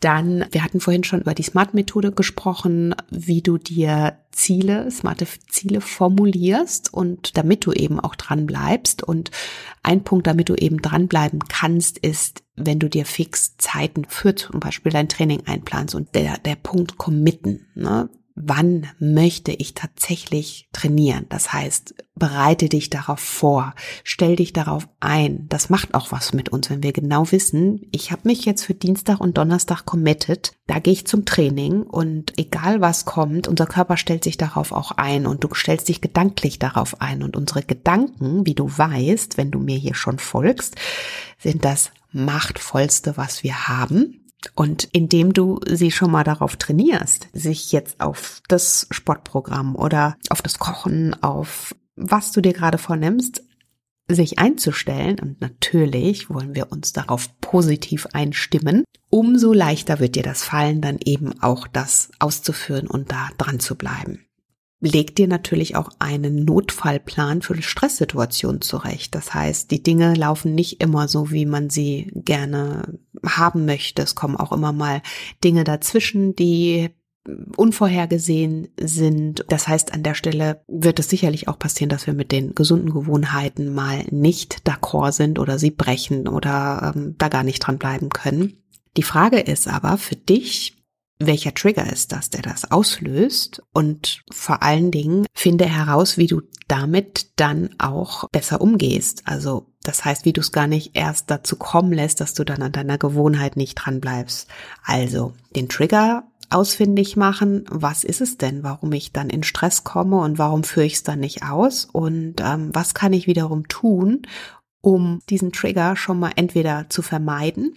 Dann, 0.00 0.44
wir 0.50 0.62
hatten 0.62 0.80
vorhin 0.80 1.04
schon 1.04 1.22
über 1.22 1.32
die 1.32 1.44
Smart-Methode 1.44 2.12
gesprochen, 2.12 2.94
wie 3.08 3.40
du 3.40 3.56
dir 3.56 4.18
Ziele, 4.30 4.90
smarte 4.90 5.26
Ziele 5.48 5.80
formulierst 5.80 6.92
und 6.92 7.38
damit 7.38 7.64
du 7.64 7.72
eben 7.72 8.00
auch 8.00 8.16
dran 8.16 8.44
bleibst. 8.44 9.02
Und 9.02 9.30
ein 9.82 10.04
Punkt, 10.04 10.26
damit 10.26 10.50
du 10.50 10.56
eben 10.56 10.82
dranbleiben 10.82 11.38
kannst, 11.48 11.96
ist, 11.98 12.41
wenn 12.66 12.78
du 12.78 12.88
dir 12.88 13.06
fix 13.06 13.56
Zeiten 13.56 14.04
für 14.06 14.34
zum 14.34 14.60
Beispiel 14.60 14.92
dein 14.92 15.08
Training 15.08 15.42
einplanst 15.46 15.94
und 15.94 16.14
der, 16.14 16.38
der 16.38 16.56
Punkt 16.56 16.98
committen. 16.98 17.66
Ne? 17.74 18.08
wann 18.34 18.88
möchte 18.98 19.52
ich 19.52 19.74
tatsächlich 19.74 20.68
trainieren. 20.72 21.26
Das 21.28 21.52
heißt, 21.52 21.94
bereite 22.14 22.68
dich 22.68 22.88
darauf 22.88 23.20
vor, 23.20 23.74
stell 24.04 24.36
dich 24.36 24.52
darauf 24.52 24.88
ein. 25.00 25.46
Das 25.48 25.70
macht 25.70 25.94
auch 25.94 26.12
was 26.12 26.32
mit 26.32 26.48
uns, 26.48 26.70
wenn 26.70 26.82
wir 26.82 26.92
genau 26.92 27.30
wissen, 27.30 27.86
ich 27.90 28.10
habe 28.10 28.22
mich 28.24 28.44
jetzt 28.44 28.64
für 28.64 28.74
Dienstag 28.74 29.20
und 29.20 29.36
Donnerstag 29.36 29.84
committed, 29.84 30.52
da 30.66 30.78
gehe 30.78 30.92
ich 30.92 31.06
zum 31.06 31.24
Training 31.24 31.82
und 31.82 32.38
egal 32.38 32.80
was 32.80 33.04
kommt, 33.04 33.48
unser 33.48 33.66
Körper 33.66 33.96
stellt 33.96 34.24
sich 34.24 34.36
darauf 34.36 34.72
auch 34.72 34.92
ein 34.92 35.26
und 35.26 35.44
du 35.44 35.48
stellst 35.54 35.88
dich 35.88 36.00
gedanklich 36.00 36.58
darauf 36.58 37.00
ein 37.00 37.22
und 37.22 37.36
unsere 37.36 37.62
Gedanken, 37.62 38.46
wie 38.46 38.54
du 38.54 38.66
weißt, 38.66 39.36
wenn 39.36 39.50
du 39.50 39.58
mir 39.58 39.76
hier 39.76 39.94
schon 39.94 40.18
folgst, 40.18 40.76
sind 41.38 41.64
das 41.64 41.90
machtvollste, 42.12 43.16
was 43.16 43.42
wir 43.42 43.68
haben. 43.68 44.18
Und 44.54 44.88
indem 44.92 45.32
du 45.32 45.60
sie 45.68 45.90
schon 45.90 46.10
mal 46.10 46.24
darauf 46.24 46.56
trainierst, 46.56 47.28
sich 47.32 47.70
jetzt 47.70 48.00
auf 48.00 48.42
das 48.48 48.88
Sportprogramm 48.90 49.76
oder 49.76 50.16
auf 50.30 50.42
das 50.42 50.58
Kochen, 50.58 51.14
auf 51.22 51.74
was 51.94 52.32
du 52.32 52.40
dir 52.40 52.52
gerade 52.52 52.78
vornimmst, 52.78 53.44
sich 54.08 54.40
einzustellen, 54.40 55.20
und 55.20 55.40
natürlich 55.40 56.28
wollen 56.28 56.56
wir 56.56 56.72
uns 56.72 56.92
darauf 56.92 57.28
positiv 57.40 58.08
einstimmen, 58.12 58.82
umso 59.10 59.52
leichter 59.52 60.00
wird 60.00 60.16
dir 60.16 60.24
das 60.24 60.42
fallen, 60.42 60.80
dann 60.80 60.98
eben 61.04 61.40
auch 61.40 61.68
das 61.68 62.10
auszuführen 62.18 62.88
und 62.88 63.12
da 63.12 63.28
dran 63.38 63.60
zu 63.60 63.76
bleiben 63.76 64.26
leg 64.82 65.14
dir 65.14 65.28
natürlich 65.28 65.76
auch 65.76 65.90
einen 66.00 66.44
Notfallplan 66.44 67.40
für 67.40 67.60
Stresssituationen 67.62 68.60
zurecht. 68.60 69.14
Das 69.14 69.32
heißt, 69.32 69.70
die 69.70 69.82
Dinge 69.82 70.14
laufen 70.14 70.54
nicht 70.54 70.82
immer 70.82 71.06
so, 71.06 71.30
wie 71.30 71.46
man 71.46 71.70
sie 71.70 72.10
gerne 72.14 72.98
haben 73.24 73.64
möchte. 73.64 74.02
Es 74.02 74.16
kommen 74.16 74.36
auch 74.36 74.52
immer 74.52 74.72
mal 74.72 75.00
Dinge 75.44 75.62
dazwischen, 75.62 76.34
die 76.34 76.90
unvorhergesehen 77.56 78.68
sind. 78.80 79.44
Das 79.48 79.68
heißt, 79.68 79.94
an 79.94 80.02
der 80.02 80.14
Stelle 80.14 80.64
wird 80.66 80.98
es 80.98 81.08
sicherlich 81.08 81.46
auch 81.46 81.58
passieren, 81.58 81.88
dass 81.88 82.08
wir 82.08 82.14
mit 82.14 82.32
den 82.32 82.54
gesunden 82.56 82.92
Gewohnheiten 82.92 83.72
mal 83.72 84.04
nicht 84.10 84.68
d'accord 84.68 85.12
sind 85.12 85.38
oder 85.38 85.60
sie 85.60 85.70
brechen 85.70 86.26
oder 86.26 86.92
ähm, 86.96 87.14
da 87.18 87.28
gar 87.28 87.44
nicht 87.44 87.60
dran 87.60 87.78
bleiben 87.78 88.08
können. 88.08 88.54
Die 88.96 89.04
Frage 89.04 89.38
ist 89.38 89.68
aber 89.68 89.96
für 89.98 90.16
dich, 90.16 90.81
welcher 91.26 91.54
Trigger 91.54 91.90
ist 91.90 92.12
das, 92.12 92.30
der 92.30 92.42
das 92.42 92.70
auslöst 92.70 93.62
und 93.72 94.22
vor 94.30 94.62
allen 94.62 94.90
Dingen 94.90 95.26
finde 95.34 95.66
heraus, 95.66 96.18
wie 96.18 96.26
du 96.26 96.42
damit 96.68 97.38
dann 97.38 97.70
auch 97.78 98.28
besser 98.30 98.60
umgehst. 98.60 99.22
Also 99.26 99.66
das 99.82 100.04
heißt, 100.04 100.24
wie 100.24 100.32
du 100.32 100.40
es 100.40 100.52
gar 100.52 100.66
nicht 100.66 100.96
erst 100.96 101.30
dazu 101.30 101.56
kommen 101.56 101.92
lässt, 101.92 102.20
dass 102.20 102.34
du 102.34 102.44
dann 102.44 102.62
an 102.62 102.72
deiner 102.72 102.98
Gewohnheit 102.98 103.56
nicht 103.56 103.74
dran 103.74 104.00
bleibst. 104.00 104.48
Also 104.84 105.34
den 105.56 105.68
Trigger 105.68 106.24
ausfindig 106.50 107.16
machen, 107.16 107.64
was 107.70 108.04
ist 108.04 108.20
es 108.20 108.38
denn, 108.38 108.62
warum 108.62 108.92
ich 108.92 109.12
dann 109.12 109.30
in 109.30 109.42
Stress 109.42 109.84
komme 109.84 110.20
und 110.20 110.38
warum 110.38 110.64
führe 110.64 110.86
ich 110.86 110.94
es 110.94 111.02
dann 111.02 111.20
nicht 111.20 111.42
aus 111.44 111.86
und 111.86 112.36
ähm, 112.40 112.70
was 112.72 112.94
kann 112.94 113.12
ich 113.12 113.26
wiederum 113.26 113.68
tun, 113.68 114.22
um 114.80 115.20
diesen 115.30 115.52
Trigger 115.52 115.96
schon 115.96 116.18
mal 116.18 116.32
entweder 116.36 116.86
zu 116.90 117.02
vermeiden 117.02 117.74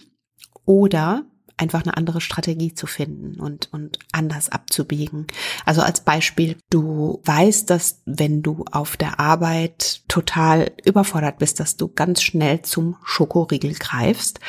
oder 0.64 1.24
einfach 1.56 1.82
eine 1.82 1.96
andere 1.96 2.20
Strategie 2.20 2.74
zu 2.74 2.86
finden 2.86 3.40
und, 3.40 3.72
und 3.72 3.98
anders 4.12 4.50
abzubiegen. 4.50 5.26
Also 5.64 5.82
als 5.82 6.00
Beispiel, 6.00 6.56
du 6.70 7.20
weißt, 7.24 7.70
dass 7.70 8.02
wenn 8.04 8.42
du 8.42 8.64
auf 8.70 8.96
der 8.96 9.18
Arbeit 9.20 10.02
total 10.08 10.72
überfordert 10.84 11.38
bist, 11.38 11.60
dass 11.60 11.76
du 11.76 11.88
ganz 11.88 12.22
schnell 12.22 12.62
zum 12.62 12.96
Schokoriegel 13.04 13.74
greifst 13.74 14.40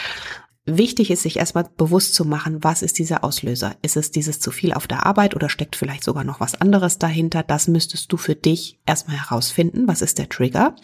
Wichtig 0.70 1.12
ist, 1.12 1.24
sich 1.24 1.38
erstmal 1.38 1.70
bewusst 1.78 2.14
zu 2.14 2.26
machen, 2.26 2.62
was 2.62 2.82
ist 2.82 3.00
dieser 3.00 3.24
Auslöser? 3.24 3.78
Ist 3.82 3.96
es 3.96 4.12
dieses 4.12 4.42
zu 4.42 4.52
viel 4.52 4.74
auf 4.74 4.86
der 4.86 5.06
Arbeit 5.06 5.34
oder 5.34 5.48
steckt 5.48 5.78
vielleicht 5.78 6.04
sogar 6.04 6.26
noch 6.26 6.42
was 6.42 6.60
anderes 6.60 7.00
dahinter? 7.00 7.42
Das 7.42 7.70
müsstest 7.70 8.12
du 8.12 8.18
für 8.18 8.36
dich 8.36 8.78
erstmal 8.86 9.18
herausfinden. 9.18 9.88
Was 9.88 10.02
ist 10.02 10.18
der 10.18 10.28
Trigger? 10.28 10.76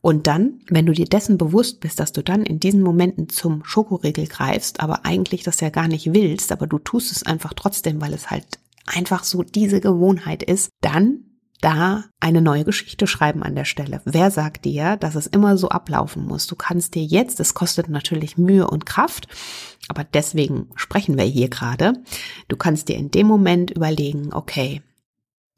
Und 0.00 0.26
dann, 0.26 0.62
wenn 0.68 0.84
du 0.84 0.92
dir 0.92 1.04
dessen 1.04 1.38
bewusst 1.38 1.78
bist, 1.78 2.00
dass 2.00 2.10
du 2.10 2.24
dann 2.24 2.42
in 2.42 2.58
diesen 2.58 2.82
Momenten 2.82 3.28
zum 3.28 3.64
Schokoriegel 3.64 4.26
greifst, 4.26 4.80
aber 4.80 5.06
eigentlich 5.06 5.44
das 5.44 5.60
ja 5.60 5.70
gar 5.70 5.86
nicht 5.86 6.12
willst, 6.12 6.50
aber 6.50 6.66
du 6.66 6.80
tust 6.80 7.12
es 7.12 7.22
einfach 7.22 7.54
trotzdem, 7.54 8.00
weil 8.00 8.14
es 8.14 8.30
halt 8.30 8.58
einfach 8.86 9.22
so 9.22 9.44
diese 9.44 9.80
Gewohnheit 9.80 10.42
ist, 10.42 10.70
dann 10.80 11.29
da 11.60 12.04
eine 12.20 12.40
neue 12.40 12.64
Geschichte 12.64 13.06
schreiben 13.06 13.42
an 13.42 13.54
der 13.54 13.64
Stelle. 13.64 14.00
Wer 14.04 14.30
sagt 14.30 14.64
dir, 14.64 14.96
dass 14.96 15.14
es 15.14 15.26
immer 15.26 15.56
so 15.56 15.68
ablaufen 15.68 16.26
muss? 16.26 16.46
Du 16.46 16.56
kannst 16.56 16.94
dir 16.94 17.04
jetzt, 17.04 17.40
es 17.40 17.54
kostet 17.54 17.88
natürlich 17.88 18.38
Mühe 18.38 18.68
und 18.68 18.86
Kraft, 18.86 19.28
aber 19.88 20.04
deswegen 20.04 20.68
sprechen 20.74 21.16
wir 21.16 21.24
hier 21.24 21.48
gerade. 21.48 21.94
Du 22.48 22.56
kannst 22.56 22.88
dir 22.88 22.96
in 22.96 23.10
dem 23.10 23.26
Moment 23.26 23.70
überlegen, 23.70 24.32
okay, 24.32 24.82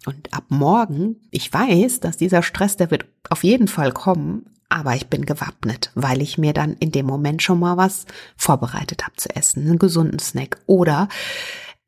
und 0.04 0.32
ab 0.34 0.44
morgen, 0.48 1.16
ich 1.30 1.52
weiß, 1.52 2.00
dass 2.00 2.16
dieser 2.16 2.42
Stress, 2.42 2.76
der 2.76 2.90
wird 2.90 3.06
auf 3.30 3.44
jeden 3.44 3.68
Fall 3.68 3.92
kommen, 3.92 4.46
aber 4.68 4.94
ich 4.94 5.08
bin 5.08 5.26
gewappnet, 5.26 5.90
weil 5.94 6.22
ich 6.22 6.38
mir 6.38 6.52
dann 6.52 6.72
in 6.74 6.92
dem 6.92 7.06
Moment 7.06 7.42
schon 7.42 7.60
mal 7.60 7.76
was 7.76 8.06
vorbereitet 8.36 9.04
habe 9.04 9.16
zu 9.16 9.28
essen, 9.36 9.66
einen 9.66 9.78
gesunden 9.78 10.18
Snack 10.18 10.58
oder 10.66 11.08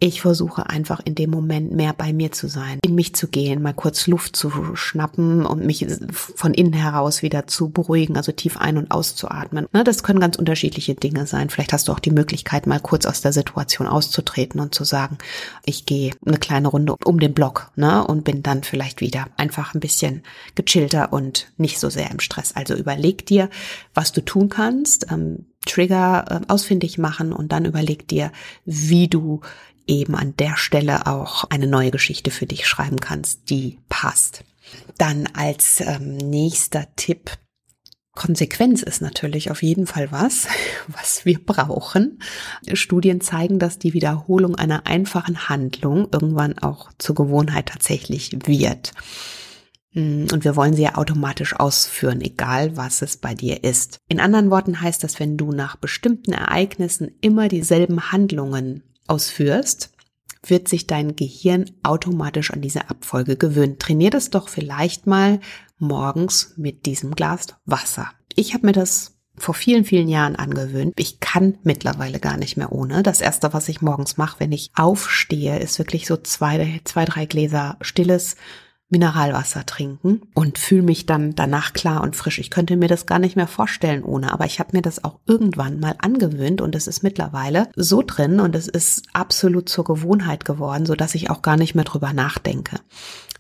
ich 0.05 0.21
versuche 0.21 0.69
einfach 0.69 1.01
in 1.03 1.15
dem 1.15 1.31
Moment 1.31 1.73
mehr 1.73 1.95
bei 1.95 2.13
mir 2.13 2.31
zu 2.31 2.47
sein, 2.47 2.79
in 2.85 2.95
mich 2.95 3.15
zu 3.15 3.27
gehen, 3.27 3.63
mal 3.63 3.73
kurz 3.73 4.07
Luft 4.07 4.37
zu 4.37 4.53
schnappen 4.75 5.47
und 5.47 5.65
mich 5.65 5.87
von 6.13 6.53
innen 6.53 6.75
heraus 6.75 7.23
wieder 7.23 7.47
zu 7.47 7.71
beruhigen, 7.71 8.19
also 8.19 8.31
tief 8.31 8.59
ein- 8.59 8.77
und 8.77 8.91
auszuatmen. 8.91 9.67
Ne, 9.73 9.83
das 9.83 10.03
können 10.03 10.21
ganz 10.21 10.37
unterschiedliche 10.37 10.95
Dinge 10.95 11.27
sein. 11.27 11.49
Vielleicht 11.49 11.73
hast 11.73 11.89
du 11.89 11.93
auch 11.93 12.01
die 12.01 12.11
Möglichkeit, 12.11 12.67
mal 12.67 12.81
kurz 12.81 13.07
aus 13.07 13.23
der 13.23 13.33
Situation 13.33 13.87
auszutreten 13.87 14.61
und 14.61 14.75
zu 14.75 14.85
sagen, 14.85 15.17
ich 15.65 15.87
gehe 15.87 16.13
eine 16.27 16.37
kleine 16.37 16.69
Runde 16.69 16.97
um 17.03 17.19
den 17.19 17.33
Block 17.33 17.71
ne, 17.75 18.07
und 18.07 18.25
bin 18.25 18.43
dann 18.43 18.63
vielleicht 18.63 19.01
wieder 19.01 19.29
einfach 19.39 19.73
ein 19.73 19.81
bisschen 19.81 20.23
gechillter 20.55 21.15
und 21.15 21.51
nicht 21.57 21.81
so 21.81 21.89
sehr 21.89 22.11
im 22.11 22.21
Stress. 22.21 22.55
Also 22.55 22.75
überleg 22.75 23.25
dir, 23.25 23.49
was 23.95 24.13
du 24.13 24.21
tun 24.21 24.51
kannst. 24.51 25.11
Ähm, 25.11 25.47
Trigger 25.67 26.25
äh, 26.29 26.53
ausfindig 26.53 26.99
machen 26.99 27.33
und 27.33 27.53
dann 27.53 27.65
überleg 27.65 28.07
dir, 28.07 28.33
wie 28.67 29.09
du 29.09 29.41
eben 29.87 30.15
an 30.15 30.37
der 30.37 30.57
Stelle 30.57 31.07
auch 31.07 31.45
eine 31.45 31.67
neue 31.67 31.91
Geschichte 31.91 32.31
für 32.31 32.47
dich 32.47 32.67
schreiben 32.67 33.01
kannst, 33.01 33.51
die 33.51 33.79
passt. 33.89 34.45
Dann 34.99 35.27
als 35.35 35.81
ähm, 35.81 36.17
nächster 36.17 36.87
Tipp 36.97 37.39
Konsequenz 38.15 38.83
ist 38.83 39.03
natürlich 39.03 39.51
auf 39.51 39.63
jeden 39.63 39.87
Fall 39.87 40.13
was, 40.13 40.47
was 40.89 41.25
wir 41.25 41.45
brauchen. 41.45 42.21
Studien 42.73 43.21
zeigen, 43.21 43.59
dass 43.59 43.79
die 43.79 43.93
Wiederholung 43.93 44.55
einer 44.55 44.87
einfachen 44.87 45.49
Handlung 45.49 46.09
irgendwann 46.13 46.59
auch 46.59 46.91
zur 46.99 47.17
Gewohnheit 47.17 47.67
tatsächlich 47.67 48.37
wird. 48.47 48.93
Mm, 49.93 50.27
und 50.33 50.45
wir 50.45 50.55
wollen 50.55 50.75
sie 50.75 50.83
ja 50.83 50.95
automatisch 50.95 51.57
ausführen, 51.57 52.21
egal 52.21 52.77
was 52.77 53.03
es 53.03 53.17
bei 53.17 53.35
dir 53.35 53.65
ist. 53.65 53.99
In 54.09 54.21
anderen 54.21 54.51
Worten 54.51 54.81
heißt 54.81 55.03
das, 55.03 55.19
wenn 55.19 55.37
du 55.37 55.51
nach 55.51 55.77
bestimmten 55.77 56.33
Ereignissen 56.33 57.11
immer 57.21 57.49
dieselben 57.49 58.13
Handlungen 58.13 58.85
ausführst, 59.07 59.91
wird 60.47 60.69
sich 60.69 60.87
dein 60.87 61.17
Gehirn 61.17 61.71
automatisch 61.83 62.51
an 62.51 62.61
diese 62.61 62.91
Abfolge 62.91 63.37
gewöhnen. 63.37 63.79
Trainier 63.79 64.11
das 64.11 64.31
doch 64.31 64.49
vielleicht 64.49 65.07
mal 65.07 65.41
morgens 65.79 66.55
mit 66.57 66.87
diesem 66.87 67.15
Glas 67.15 67.49
Wasser. 67.65 68.11
Ich 68.35 68.55
habe 68.55 68.67
mir 68.67 68.73
das 68.73 69.15
vor 69.37 69.55
vielen, 69.55 69.85
vielen 69.85 70.09
Jahren 70.09 70.37
angewöhnt. 70.37 70.95
Ich 70.97 71.19
kann 71.21 71.59
mittlerweile 71.63 72.21
gar 72.21 72.37
nicht 72.37 72.57
mehr 72.57 72.73
ohne. 72.73 73.03
Das 73.03 73.21
erste, 73.21 73.53
was 73.53 73.69
ich 73.69 73.83
morgens 73.83 74.17
mache, 74.17 74.39
wenn 74.41 74.53
ich 74.53 74.71
aufstehe, 74.77 75.59
ist 75.59 75.79
wirklich 75.79 76.07
so 76.07 76.17
zwei, 76.17 76.81
zwei, 76.85 77.05
drei 77.05 77.27
Gläser 77.27 77.77
stilles 77.81 78.37
Mineralwasser 78.91 79.67
trinken 79.67 80.23
und 80.35 80.59
fühle 80.59 80.83
mich 80.83 81.07
dann 81.07 81.35
danach 81.35 81.73
klar 81.73 82.03
und 82.03 82.17
frisch. 82.17 82.39
Ich 82.39 82.51
könnte 82.51 82.77
mir 82.77 82.89
das 82.89 83.07
gar 83.07 83.19
nicht 83.19 83.35
mehr 83.35 83.47
vorstellen 83.47 84.05
ohne, 84.05 84.33
aber 84.33 84.45
ich 84.45 84.61
habe 84.61 84.71
mir 84.77 84.83
das 84.83 85.03
auch 85.03 85.21
irgendwann 85.27 85.81
mal 85.81 85.97
angewöhnt 85.99 86.61
und 86.61 86.75
es 86.75 86.87
ist 86.87 87.03
mittlerweile 87.03 87.69
so 87.75 88.03
drin 88.03 88.41
und 88.41 88.55
es 88.55 88.69
ist 88.69 89.07
absolut 89.13 89.69
zur 89.69 89.85
Gewohnheit 89.85 90.45
geworden, 90.45 90.87
so 90.87 90.95
dass 90.95 91.15
ich 91.15 91.31
auch 91.31 91.43
gar 91.43 91.57
nicht 91.57 91.75
mehr 91.75 91.85
drüber 91.85 92.13
nachdenke. 92.13 92.79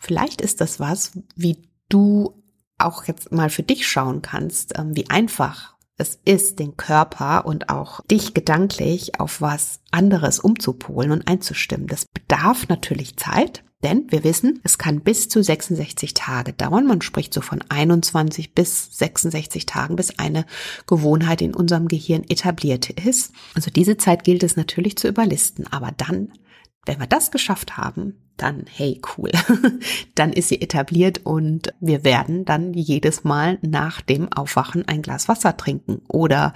Vielleicht 0.01 0.41
ist 0.41 0.61
das 0.61 0.81
was, 0.81 1.13
wie 1.37 1.69
du 1.89 2.43
auch 2.79 3.05
jetzt 3.05 3.33
mal 3.33 3.51
für 3.51 3.63
dich 3.63 3.87
schauen 3.87 4.23
kannst, 4.23 4.79
ähm, 4.79 4.97
wie 4.97 5.09
einfach 5.11 5.75
es 5.97 6.19
ist, 6.25 6.59
den 6.59 6.77
Körper 6.77 7.47
und 7.47 7.69
auch 7.69 8.01
dich 8.11 8.35
gedanklich 8.35 9.21
auf 9.21 9.41
was 9.41 9.81
anderes 9.91 10.41
umzupolen 10.41 11.13
und 11.13 11.29
einzustimmen. 11.29 11.87
Das 11.87 12.07
bedarf 12.07 12.69
natürlich 12.69 13.17
Zeit. 13.17 13.63
Denn 13.85 14.07
wir 14.09 14.25
wissen, 14.25 14.61
es 14.65 14.79
kann 14.79 15.03
bis 15.03 15.29
zu 15.29 15.43
66 15.43 16.15
Tage 16.15 16.55
dauern. 16.55 16.87
Man 16.87 17.03
spricht 17.03 17.35
so 17.35 17.43
von 17.43 17.63
21 17.69 18.55
bis 18.55 18.89
66 18.97 19.67
Tagen, 19.67 19.97
bis 19.97 20.19
eine 20.19 20.47
Gewohnheit 20.87 21.43
in 21.43 21.55
unserem 21.55 21.87
Gehirn 21.87 22.25
etabliert 22.31 22.89
ist. 22.89 23.33
Also 23.55 23.71
diese 23.71 23.99
Zeit 23.99 24.25
gilt 24.25 24.43
es 24.43 24.57
natürlich 24.57 24.97
zu 24.97 25.07
überlisten. 25.07 25.67
Aber 25.71 25.93
dann, 25.95 26.33
wenn 26.87 26.99
wir 26.99 27.07
das 27.07 27.31
geschafft 27.31 27.77
haben, 27.77 28.15
dann 28.39 28.65
hey, 28.75 29.03
cool. 29.19 29.31
dann 30.15 30.33
ist 30.33 30.49
sie 30.49 30.63
etabliert 30.63 31.21
und 31.25 31.75
wir 31.79 32.05
werden 32.05 32.47
dann 32.47 32.73
jedes 32.73 33.23
Mal 33.23 33.59
nach 33.61 34.01
dem 34.01 34.33
Aufwachen 34.33 34.89
ein 34.89 35.03
Glas 35.03 35.29
Wasser 35.29 35.59
trinken 35.59 36.01
oder 36.09 36.55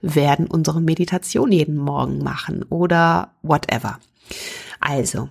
werden 0.00 0.46
unsere 0.46 0.80
Meditation 0.80 1.50
jeden 1.50 1.76
Morgen 1.76 2.22
machen 2.22 2.62
oder 2.62 3.34
whatever. 3.42 3.98
Also, 4.80 5.28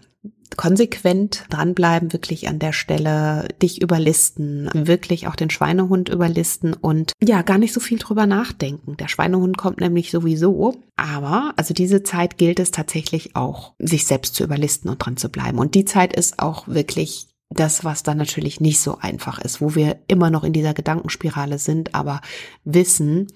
konsequent 0.56 1.46
dranbleiben, 1.50 2.14
wirklich 2.14 2.48
an 2.48 2.60
der 2.60 2.74
Stelle 2.74 3.48
dich 3.62 3.82
überlisten, 3.82 4.70
wirklich 4.74 5.28
auch 5.28 5.36
den 5.36 5.50
Schweinehund 5.50 6.10
überlisten 6.10 6.74
und 6.74 7.12
ja, 7.22 7.42
gar 7.42 7.58
nicht 7.58 7.74
so 7.74 7.80
viel 7.80 8.00
drüber 8.00 8.26
nachdenken. 8.26 8.98
Der 8.98 9.08
Schweinehund 9.08 9.58
kommt 9.58 9.80
nämlich 9.80 10.12
sowieso, 10.12 10.76
aber 10.96 11.54
also 11.58 11.74
diese 11.74 12.04
Zeit 12.04 12.38
gilt 12.38 12.60
es 12.60 12.72
tatsächlich 12.72 13.36
auch, 13.36 13.74
sich 13.80 14.06
selbst 14.06 14.36
zu 14.36 14.44
überlisten 14.44 14.90
und 14.90 15.00
dran 15.00 15.18
zu 15.18 15.30
bleiben. 15.30 15.60
Und 15.60 15.76
die 15.76 15.86
Zeit 15.86 16.16
ist 16.16 16.40
auch 16.40 16.68
wirklich 16.68 17.28
das, 17.50 17.84
was 17.84 18.04
dann 18.04 18.18
natürlich 18.18 18.60
nicht 18.60 18.80
so 18.80 18.98
einfach 19.00 19.40
ist, 19.40 19.62
wo 19.62 19.76
wir 19.76 20.00
immer 20.08 20.30
noch 20.30 20.44
in 20.44 20.54
dieser 20.54 20.74
Gedankenspirale 20.74 21.60
sind, 21.60 21.96
aber 21.96 22.22
wissen, 22.66 23.28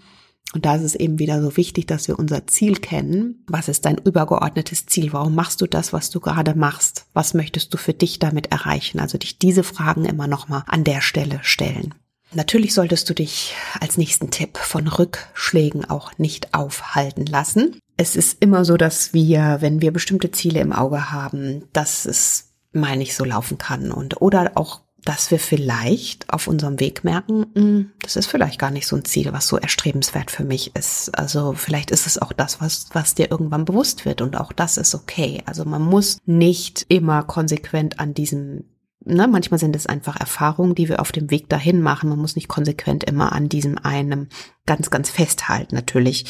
und 0.54 0.66
da 0.66 0.76
ist 0.76 0.84
es 0.84 0.96
eben 0.96 1.20
wieder 1.20 1.42
so 1.42 1.56
wichtig, 1.56 1.88
dass 1.88 2.08
wir 2.08 2.20
unser 2.20 2.46
Ziel 2.48 2.76
kennen. 2.76 3.44
Was 3.48 3.70
ist 3.70 3.86
dein 3.86 3.98
übergeordnetes 3.98 4.86
Ziel? 4.86 5.14
Warum 5.14 5.34
machst 5.34 5.62
du 5.62 5.68
das, 5.68 5.94
was 5.94 6.10
du 6.10 6.20
gerade 6.20 6.56
machst? 6.56 7.06
Was 7.14 7.34
möchtest 7.34 7.74
du 7.74 7.78
für 7.78 7.94
dich 7.94 8.20
damit 8.20 8.52
erreichen? 8.52 9.00
Also 9.00 9.18
dich 9.18 9.40
diese 9.40 9.64
Fragen 9.64 10.06
immer 10.06 10.28
nochmal 10.28 10.64
an 10.68 10.84
der 10.84 11.02
Stelle 11.02 11.40
stellen. 11.42 11.94
Natürlich 12.34 12.74
solltest 12.74 13.10
du 13.10 13.14
dich 13.14 13.56
als 13.80 13.98
nächsten 13.98 14.32
Tipp 14.32 14.58
von 14.58 14.88
Rückschlägen 14.88 15.86
auch 15.90 16.18
nicht 16.18 16.54
aufhalten 16.54 17.26
lassen. 17.26 17.78
Es 17.98 18.16
ist 18.16 18.42
immer 18.42 18.64
so, 18.64 18.78
dass 18.78 19.14
wir, 19.14 19.58
wenn 19.60 19.82
wir 19.82 19.92
bestimmte 19.92 20.32
Ziele 20.32 20.62
im 20.62 20.72
Auge 20.72 21.12
haben, 21.12 21.66
dass 21.74 22.06
es 22.06 22.54
mal 22.74 22.96
nicht 22.96 23.16
so 23.16 23.26
laufen 23.26 23.58
kann 23.58 23.92
und 23.92 24.22
oder 24.22 24.52
auch 24.56 24.82
dass 25.06 25.32
wir 25.32 25.40
vielleicht 25.40 26.32
auf 26.32 26.48
unserem 26.48 26.80
Weg 26.80 27.04
merken, 27.04 27.46
hm, 27.56 27.92
das 28.02 28.16
ist 28.16 28.28
vielleicht 28.28 28.60
gar 28.60 28.72
nicht 28.72 28.88
so 28.88 28.96
ein 28.96 29.06
Ziel, 29.06 29.34
was 29.34 29.48
so 29.48 29.58
erstrebenswert 29.58 30.32
für 30.32 30.44
mich 30.44 30.76
ist. 30.76 31.10
Also 31.18 31.54
vielleicht 31.54 31.92
ist 31.92 32.08
es 32.08 32.22
auch 32.22 32.34
das, 32.34 32.62
was, 32.62 32.88
was 32.94 33.16
dir 33.16 33.32
irgendwann 33.32 33.66
bewusst 33.66 34.06
wird 34.06 34.22
und 34.22 34.38
auch 34.38 34.52
das 34.52 34.78
ist 34.78 34.94
okay. 34.94 35.42
Also 35.46 35.66
man 35.66 35.82
muss 35.82 36.20
nicht 36.26 36.86
immer 36.90 37.24
konsequent 37.24 38.00
an 38.00 38.14
diesem 38.14 38.66
Ne, 39.04 39.28
manchmal 39.28 39.60
sind 39.60 39.76
es 39.76 39.88
einfach 39.88 40.20
Erfahrungen, 40.20 40.76
die 40.76 40.88
wir 40.88 41.00
auf 41.00 41.12
dem 41.12 41.32
Weg 41.32 41.50
dahin 41.50 41.82
machen. 41.82 42.10
Man 42.10 42.20
muss 42.20 42.36
nicht 42.36 42.48
konsequent 42.48 43.04
immer 43.04 43.32
an 43.32 43.50
diesem 43.50 43.80
einem 43.80 44.28
ganz, 44.68 44.92
ganz 44.92 45.10
festhalten. 45.10 45.74
Natürlich, 45.74 46.26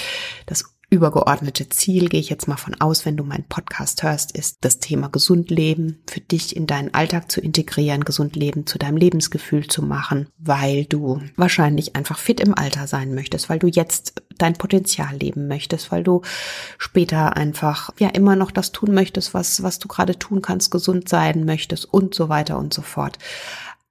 das 0.45 0.73
übergeordnete 0.91 1.69
Ziel, 1.69 2.10
gehe 2.10 2.19
ich 2.19 2.30
jetzt 2.30 2.49
mal 2.49 2.58
von 2.58 2.80
aus, 2.82 3.06
wenn 3.06 3.15
du 3.15 3.23
meinen 3.23 3.45
Podcast 3.45 4.04
hörst, 4.04 4.34
ist 4.34 4.58
das 4.62 4.80
Thema 4.80 5.08
gesund 5.08 5.49
leben, 5.49 6.04
für 6.06 6.19
dich 6.19 6.54
in 6.54 6.67
deinen 6.67 6.93
Alltag 6.93 7.32
zu 7.32 7.39
integrieren, 7.39 8.04
gesund 8.04 8.36
leben 8.36 8.67
zu 8.67 8.77
deinem 8.77 8.97
Lebensgefühl 8.97 9.67
zu 9.67 9.84
machen, 9.84 10.27
weil 10.38 10.84
du 10.84 11.21
wahrscheinlich 11.38 11.95
einfach 11.95 12.19
fit 12.19 12.41
im 12.41 12.58
Alter 12.58 12.88
sein 12.88 13.15
möchtest, 13.15 13.49
weil 13.49 13.58
du 13.58 13.67
jetzt 13.67 14.21
dein 14.38 14.54
Potenzial 14.54 15.15
leben 15.15 15.47
möchtest, 15.47 15.93
weil 15.93 16.04
du 16.04 16.23
später 16.77 17.38
einfach 17.38 17.91
ja 17.97 18.10
immer 18.10 18.36
noch 18.36 18.51
das 18.51 18.73
tun 18.73 18.93
möchtest, 18.93 19.34
was, 19.34 19.63
was 19.63 19.80
du 19.80 19.88
gerade 19.88 20.19
tun 20.19 20.41
kannst, 20.41 20.71
gesund 20.71 21.08
sein 21.08 21.45
möchtest 21.45 21.86
und 21.86 22.13
so 22.13 22.27
weiter 22.27 22.60
und 22.60 22.73
so 22.73 22.82
fort. 22.82 23.17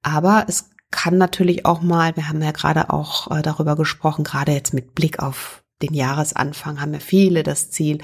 Aber 0.03 0.45
es 0.47 0.69
kann 0.91 1.17
natürlich 1.17 1.65
auch 1.65 1.81
mal, 1.81 2.15
wir 2.15 2.29
haben 2.29 2.43
ja 2.43 2.51
gerade 2.51 2.91
auch 2.91 3.31
äh, 3.31 3.41
darüber 3.41 3.75
gesprochen, 3.75 4.23
gerade 4.23 4.51
jetzt 4.51 4.73
mit 4.73 4.93
Blick 4.93 5.19
auf 5.19 5.60
den 5.81 5.93
Jahresanfang 5.93 6.81
haben 6.81 6.93
ja 6.93 6.99
viele 6.99 7.43
das 7.43 7.71
Ziel, 7.71 7.99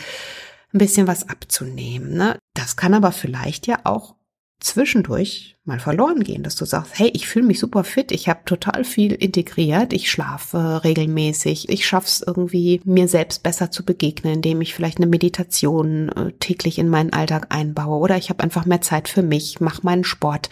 ein 0.74 0.80
bisschen 0.80 1.08
was 1.08 1.30
abzunehmen. 1.30 2.14
Ne? 2.14 2.38
Das 2.54 2.76
kann 2.76 2.94
aber 2.94 3.12
vielleicht 3.12 3.68
ja 3.68 3.80
auch 3.84 4.16
zwischendurch 4.60 5.56
mal 5.66 5.80
verloren 5.80 6.24
gehen, 6.24 6.42
dass 6.42 6.56
du 6.56 6.66
sagst, 6.66 6.98
hey, 6.98 7.12
ich 7.14 7.28
fühle 7.28 7.46
mich 7.46 7.60
super 7.60 7.84
fit, 7.84 8.12
ich 8.12 8.28
habe 8.28 8.40
total 8.46 8.84
viel 8.84 9.14
integriert, 9.14 9.94
ich 9.94 10.10
schlafe 10.10 10.84
regelmäßig, 10.84 11.70
ich 11.70 11.86
schaffe 11.86 12.08
es 12.08 12.24
irgendwie, 12.26 12.82
mir 12.84 13.08
selbst 13.08 13.44
besser 13.44 13.70
zu 13.70 13.86
begegnen, 13.86 14.36
indem 14.36 14.62
ich 14.62 14.74
vielleicht 14.74 14.98
eine 14.98 15.06
Meditation 15.06 16.10
äh, 16.10 16.32
täglich 16.40 16.80
in 16.80 16.90
meinen 16.90 17.14
Alltag 17.14 17.48
einbaue 17.50 18.00
oder 18.00 18.18
ich 18.18 18.30
habe 18.30 18.44
einfach 18.44 18.66
mehr 18.66 18.82
Zeit 18.82 19.08
für 19.10 19.22
mich, 19.22 19.60
mache 19.60 19.82
meinen 19.84 20.04
Sport 20.04 20.50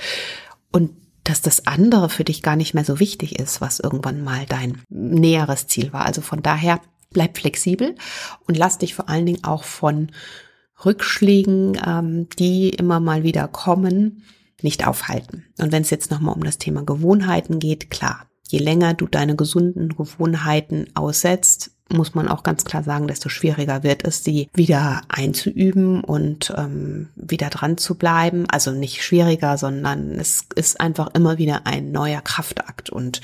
und 0.71 0.91
dass 1.23 1.41
das 1.41 1.65
andere 1.65 2.09
für 2.09 2.23
dich 2.23 2.43
gar 2.43 2.55
nicht 2.55 2.75
mehr 2.75 2.85
so 2.85 2.99
wichtig 2.99 3.39
ist, 3.39 3.59
was 3.59 3.79
irgendwann 3.79 4.23
mal 4.23 4.45
dein 4.47 4.83
näheres 4.89 5.65
Ziel 5.65 5.91
war. 5.91 6.05
Also 6.05 6.21
von 6.21 6.43
daher 6.43 6.79
bleib 7.15 7.37
flexibel 7.37 7.95
und 8.45 8.57
lass 8.57 8.77
dich 8.77 8.93
vor 8.93 9.09
allen 9.09 9.25
Dingen 9.25 9.43
auch 9.45 9.63
von 9.63 10.11
Rückschlägen, 10.83 11.79
ähm, 11.83 12.27
die 12.37 12.69
immer 12.69 12.99
mal 12.99 13.23
wieder 13.23 13.47
kommen, 13.47 14.23
nicht 14.61 14.85
aufhalten. 14.85 15.45
Und 15.57 15.71
wenn 15.71 15.81
es 15.81 15.89
jetzt 15.89 16.11
nochmal 16.11 16.35
um 16.35 16.43
das 16.43 16.57
Thema 16.57 16.83
Gewohnheiten 16.83 17.59
geht, 17.59 17.89
klar, 17.89 18.27
je 18.47 18.59
länger 18.59 18.93
du 18.93 19.07
deine 19.07 19.37
gesunden 19.37 19.95
Gewohnheiten 19.95 20.87
aussetzt, 20.93 21.71
muss 21.93 22.15
man 22.15 22.27
auch 22.27 22.43
ganz 22.43 22.65
klar 22.65 22.83
sagen, 22.83 23.07
desto 23.07 23.29
schwieriger 23.29 23.83
wird 23.83 24.03
es, 24.03 24.23
sie 24.23 24.49
wieder 24.53 25.01
einzuüben 25.07 26.03
und 26.03 26.53
ähm, 26.57 27.09
wieder 27.15 27.49
dran 27.49 27.77
zu 27.77 27.95
bleiben. 27.95 28.45
Also 28.49 28.71
nicht 28.71 29.03
schwieriger, 29.03 29.57
sondern 29.57 30.19
es 30.19 30.47
ist 30.55 30.81
einfach 30.81 31.13
immer 31.13 31.37
wieder 31.37 31.65
ein 31.65 31.91
neuer 31.91 32.21
Kraftakt. 32.21 32.89
Und 32.89 33.21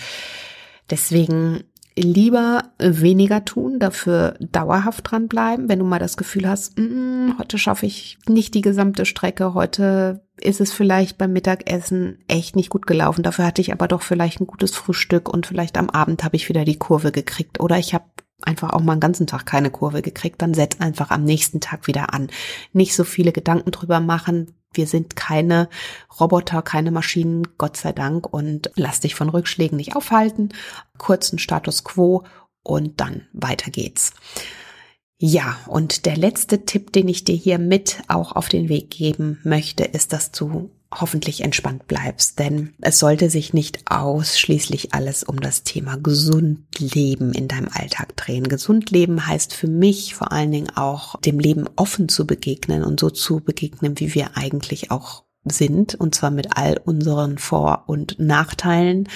deswegen 0.90 1.64
lieber 1.96 2.72
weniger 2.80 3.44
tun, 3.46 3.80
dafür 3.80 4.36
dauerhaft 4.40 5.12
dranbleiben. 5.12 5.68
Wenn 5.70 5.80
du 5.80 5.86
mal 5.86 6.00
das 6.00 6.18
Gefühl 6.18 6.48
hast, 6.48 6.78
mm, 6.78 7.38
heute 7.38 7.58
schaffe 7.58 7.86
ich 7.86 8.18
nicht 8.28 8.54
die 8.54 8.62
gesamte 8.62 9.06
Strecke, 9.06 9.54
heute 9.54 10.24
ist 10.40 10.62
es 10.62 10.72
vielleicht 10.72 11.18
beim 11.18 11.34
Mittagessen 11.34 12.20
echt 12.28 12.56
nicht 12.56 12.70
gut 12.70 12.88
gelaufen. 12.88 13.24
Dafür 13.24 13.46
hatte 13.46 13.62
ich 13.62 13.72
aber 13.74 13.88
doch 13.88 14.02
vielleicht 14.02 14.40
ein 14.40 14.48
gutes 14.48 14.76
Frühstück 14.76 15.30
und 15.30 15.46
vielleicht 15.46 15.78
am 15.78 15.90
Abend 15.90 16.24
habe 16.24 16.36
ich 16.36 16.50
wieder 16.50 16.66
die 16.66 16.80
Kurve 16.80 17.12
gekriegt 17.12 17.60
oder 17.60 17.78
ich 17.78 17.94
habe 17.94 18.06
einfach 18.44 18.72
auch 18.72 18.82
mal 18.82 18.94
einen 18.94 19.02
ganzen 19.02 19.28
Tag 19.28 19.46
keine 19.46 19.70
Kurve 19.70 20.02
gekriegt, 20.02 20.42
dann 20.42 20.54
setz 20.54 20.80
einfach 20.80 21.12
am 21.12 21.24
nächsten 21.24 21.60
Tag 21.60 21.88
wieder 21.88 22.14
an. 22.14 22.30
Nicht 22.74 22.96
so 22.96 23.04
viele 23.04 23.32
Gedanken 23.32 23.72
drüber 23.72 24.00
machen, 24.00 24.54
wir 24.74 24.88
sind 24.88 25.16
keine 25.16 25.70
Roboter, 26.20 26.62
keine 26.62 26.92
Maschinen, 26.92 27.58
Gott 27.58 27.78
sei 27.78 27.92
Dank, 27.92 28.32
und 28.32 28.72
lass 28.76 29.00
dich 29.00 29.16
von 29.16 29.30
Rückschlägen 29.30 29.78
nicht 29.78 29.96
aufhalten. 29.96 30.50
Kurzen 30.98 31.40
Status 31.40 31.84
quo 31.84 32.24
und 32.64 33.00
dann 33.00 33.28
weiter 33.34 33.72
geht's. 33.72 34.14
Ja, 35.18 35.58
und 35.68 36.06
der 36.08 36.18
letzte 36.18 36.66
Tipp, 36.66 36.92
den 36.94 37.08
ich 37.08 37.24
dir 37.24 37.36
hier 37.36 37.60
mit 37.60 38.02
auch 38.08 38.32
auf 38.32 38.50
den 38.50 38.70
Weg 38.70 38.90
geben 38.90 39.40
möchte, 39.44 39.84
ist, 39.84 40.14
dass 40.14 40.32
du 40.32 40.72
hoffentlich 40.94 41.42
entspannt 41.42 41.88
bleibst, 41.88 42.40
denn 42.40 42.74
es 42.82 43.00
sollte 43.00 43.30
sich 43.30 43.54
nicht 43.54 43.80
ausschließlich 43.90 44.94
alles 44.94 45.24
um 45.24 45.40
das 45.40 45.64
Thema 45.64 45.98
gesund 45.98 46.66
leben 46.80 47.34
in 47.34 47.48
deinem 47.48 47.70
Alltag 47.72 48.16
drehen. 48.18 48.50
Gesund 48.50 48.92
leben 48.92 49.26
heißt 49.26 49.54
für 49.54 49.68
mich 49.68 50.16
vor 50.16 50.32
allen 50.32 50.52
Dingen 50.52 50.70
auch 50.76 51.20
dem 51.22 51.40
Leben 51.40 51.70
offen 51.76 52.10
zu 52.10 52.28
begegnen 52.28 52.84
und 52.84 53.00
so 53.00 53.10
zu 53.10 53.40
begegnen, 53.40 54.00
wie 54.00 54.14
wir 54.14 54.36
eigentlich 54.36 54.92
auch 54.92 55.24
sind, 55.46 55.96
und 55.96 56.14
zwar 56.14 56.32
mit 56.32 56.58
all 56.58 56.78
unseren 56.84 57.38
Vor- 57.38 57.84
und 57.88 58.20
Nachteilen 58.20 59.08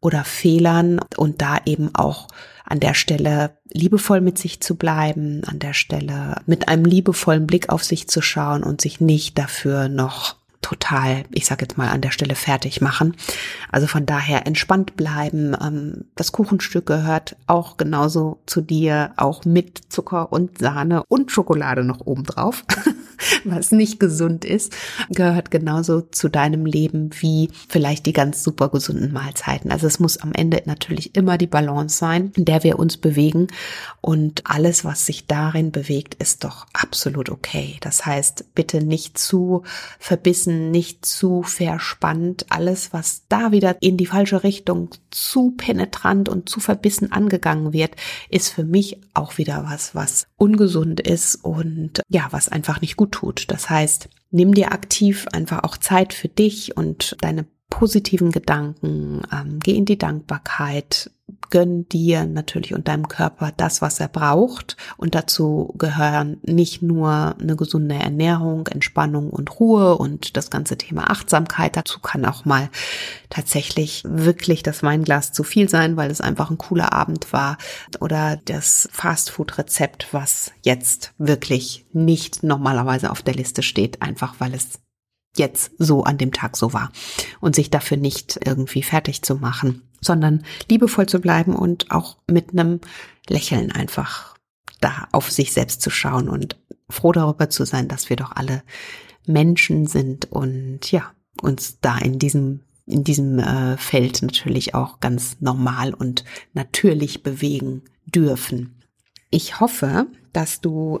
oder 0.00 0.24
Fehlern. 0.24 1.00
Und 1.16 1.42
da 1.42 1.58
eben 1.64 1.94
auch 1.94 2.28
an 2.64 2.80
der 2.80 2.94
Stelle 2.94 3.58
liebevoll 3.72 4.20
mit 4.20 4.38
sich 4.38 4.60
zu 4.60 4.76
bleiben, 4.76 5.42
an 5.44 5.58
der 5.58 5.74
Stelle 5.74 6.36
mit 6.46 6.68
einem 6.68 6.84
liebevollen 6.84 7.46
Blick 7.46 7.70
auf 7.70 7.82
sich 7.82 8.08
zu 8.08 8.22
schauen 8.22 8.62
und 8.62 8.80
sich 8.80 9.00
nicht 9.00 9.38
dafür 9.38 9.88
noch 9.88 10.36
total, 10.62 11.24
ich 11.30 11.44
sage 11.44 11.62
jetzt 11.64 11.76
mal 11.76 11.88
an 11.88 12.00
der 12.00 12.12
Stelle 12.12 12.34
fertig 12.34 12.80
machen. 12.80 13.14
Also 13.70 13.86
von 13.86 14.06
daher 14.06 14.46
entspannt 14.46 14.96
bleiben. 14.96 15.54
Ähm, 15.60 16.04
das 16.14 16.32
Kuchenstück 16.32 16.86
gehört 16.86 17.36
auch 17.46 17.76
genauso 17.76 18.40
zu 18.46 18.62
dir, 18.62 19.12
auch 19.16 19.44
mit 19.44 19.92
Zucker 19.92 20.32
und 20.32 20.58
Sahne 20.58 21.04
und 21.08 21.30
Schokolade 21.30 21.84
noch 21.84 22.00
obendrauf. 22.06 22.64
was 23.44 23.72
nicht 23.72 24.00
gesund 24.00 24.44
ist, 24.44 24.74
gehört 25.10 25.50
genauso 25.50 26.00
zu 26.02 26.28
deinem 26.28 26.66
Leben 26.66 27.10
wie 27.20 27.50
vielleicht 27.68 28.06
die 28.06 28.12
ganz 28.12 28.42
super 28.42 28.68
gesunden 28.68 29.12
Mahlzeiten. 29.12 29.70
Also 29.70 29.86
es 29.86 30.00
muss 30.00 30.18
am 30.18 30.32
Ende 30.32 30.62
natürlich 30.66 31.14
immer 31.14 31.38
die 31.38 31.46
Balance 31.46 31.96
sein, 31.96 32.32
in 32.36 32.44
der 32.44 32.62
wir 32.62 32.78
uns 32.78 32.96
bewegen 32.96 33.48
und 34.00 34.42
alles, 34.46 34.84
was 34.84 35.06
sich 35.06 35.26
darin 35.26 35.72
bewegt, 35.72 36.14
ist 36.14 36.44
doch 36.44 36.66
absolut 36.72 37.30
okay. 37.30 37.76
Das 37.80 38.04
heißt, 38.04 38.54
bitte 38.54 38.82
nicht 38.82 39.18
zu 39.18 39.62
verbissen, 39.98 40.70
nicht 40.70 41.06
zu 41.06 41.42
verspannt. 41.42 42.46
Alles, 42.48 42.92
was 42.92 43.22
da 43.28 43.52
wieder 43.52 43.76
in 43.80 43.96
die 43.96 44.06
falsche 44.06 44.42
Richtung 44.42 44.90
zu 45.10 45.52
penetrant 45.52 46.28
und 46.28 46.48
zu 46.48 46.60
verbissen 46.60 47.12
angegangen 47.12 47.72
wird, 47.72 47.94
ist 48.28 48.48
für 48.48 48.64
mich 48.64 48.98
auch 49.14 49.38
wieder 49.38 49.64
was, 49.68 49.94
was 49.94 50.26
ungesund 50.36 51.00
ist 51.00 51.36
und 51.36 52.02
ja, 52.08 52.28
was 52.30 52.48
einfach 52.48 52.80
nicht 52.80 52.96
gut 52.96 53.11
tut. 53.12 53.44
Das 53.48 53.70
heißt, 53.70 54.08
nimm 54.30 54.54
dir 54.54 54.72
aktiv 54.72 55.26
einfach 55.32 55.62
auch 55.62 55.76
Zeit 55.76 56.12
für 56.12 56.28
dich 56.28 56.76
und 56.76 57.16
deine 57.20 57.46
positiven 57.70 58.32
Gedanken, 58.32 59.22
ähm, 59.32 59.58
geh 59.60 59.76
in 59.76 59.86
die 59.86 59.98
Dankbarkeit, 59.98 61.10
gönn 61.52 61.86
dir 61.86 62.24
natürlich 62.24 62.74
und 62.74 62.88
deinem 62.88 63.08
Körper 63.08 63.52
das, 63.54 63.82
was 63.82 64.00
er 64.00 64.08
braucht. 64.08 64.78
Und 64.96 65.14
dazu 65.14 65.74
gehören 65.76 66.38
nicht 66.42 66.82
nur 66.82 67.36
eine 67.38 67.56
gesunde 67.56 67.94
Ernährung, 67.94 68.66
Entspannung 68.66 69.28
und 69.28 69.60
Ruhe 69.60 69.98
und 69.98 70.36
das 70.38 70.48
ganze 70.48 70.78
Thema 70.78 71.10
Achtsamkeit. 71.10 71.76
Dazu 71.76 72.00
kann 72.00 72.24
auch 72.24 72.46
mal 72.46 72.70
tatsächlich 73.28 74.02
wirklich 74.08 74.62
das 74.62 74.82
Weinglas 74.82 75.32
zu 75.32 75.44
viel 75.44 75.68
sein, 75.68 75.98
weil 75.98 76.10
es 76.10 76.22
einfach 76.22 76.50
ein 76.50 76.58
cooler 76.58 76.94
Abend 76.94 77.34
war. 77.34 77.58
Oder 78.00 78.40
das 78.46 78.88
Fastfood-Rezept, 78.90 80.08
was 80.12 80.52
jetzt 80.62 81.12
wirklich 81.18 81.84
nicht 81.92 82.42
normalerweise 82.42 83.10
auf 83.10 83.20
der 83.20 83.34
Liste 83.34 83.62
steht, 83.62 84.00
einfach 84.00 84.36
weil 84.38 84.54
es 84.54 84.80
jetzt 85.36 85.72
so 85.78 86.04
an 86.04 86.16
dem 86.16 86.32
Tag 86.32 86.56
so 86.56 86.72
war 86.72 86.90
und 87.40 87.54
sich 87.54 87.68
dafür 87.68 87.98
nicht 87.98 88.40
irgendwie 88.42 88.82
fertig 88.82 89.22
zu 89.22 89.34
machen, 89.36 89.82
sondern 90.02 90.44
liebevoll 90.68 91.06
zu 91.06 91.20
bleiben 91.20 91.56
und 91.56 91.90
auch 91.90 92.18
mit 92.30 92.52
einem 92.52 92.80
Lächeln 93.28 93.72
einfach 93.72 94.36
da 94.80 95.08
auf 95.12 95.30
sich 95.30 95.52
selbst 95.52 95.80
zu 95.80 95.88
schauen 95.88 96.28
und 96.28 96.58
froh 96.90 97.12
darüber 97.12 97.48
zu 97.48 97.64
sein, 97.64 97.88
dass 97.88 98.10
wir 98.10 98.16
doch 98.16 98.32
alle 98.32 98.62
Menschen 99.26 99.86
sind 99.86 100.30
und 100.30 100.90
ja, 100.90 101.12
uns 101.40 101.78
da 101.80 101.96
in 101.98 102.18
diesem 102.18 102.60
in 102.84 103.04
diesem 103.04 103.38
äh, 103.38 103.76
Feld 103.76 104.22
natürlich 104.22 104.74
auch 104.74 104.98
ganz 104.98 105.36
normal 105.40 105.94
und 105.94 106.24
natürlich 106.52 107.22
bewegen 107.22 107.82
dürfen. 108.06 108.82
Ich 109.30 109.60
hoffe, 109.60 110.08
dass 110.32 110.60
du 110.60 111.00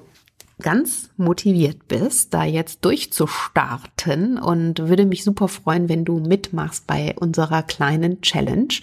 ganz 0.62 1.10
motiviert 1.16 1.88
bist, 1.88 2.32
da 2.32 2.44
jetzt 2.44 2.84
durchzustarten 2.84 4.38
und 4.38 4.78
würde 4.88 5.04
mich 5.04 5.24
super 5.24 5.48
freuen, 5.48 5.88
wenn 5.88 6.04
du 6.04 6.18
mitmachst 6.20 6.86
bei 6.86 7.14
unserer 7.18 7.62
kleinen 7.62 8.20
Challenge. 8.22 8.74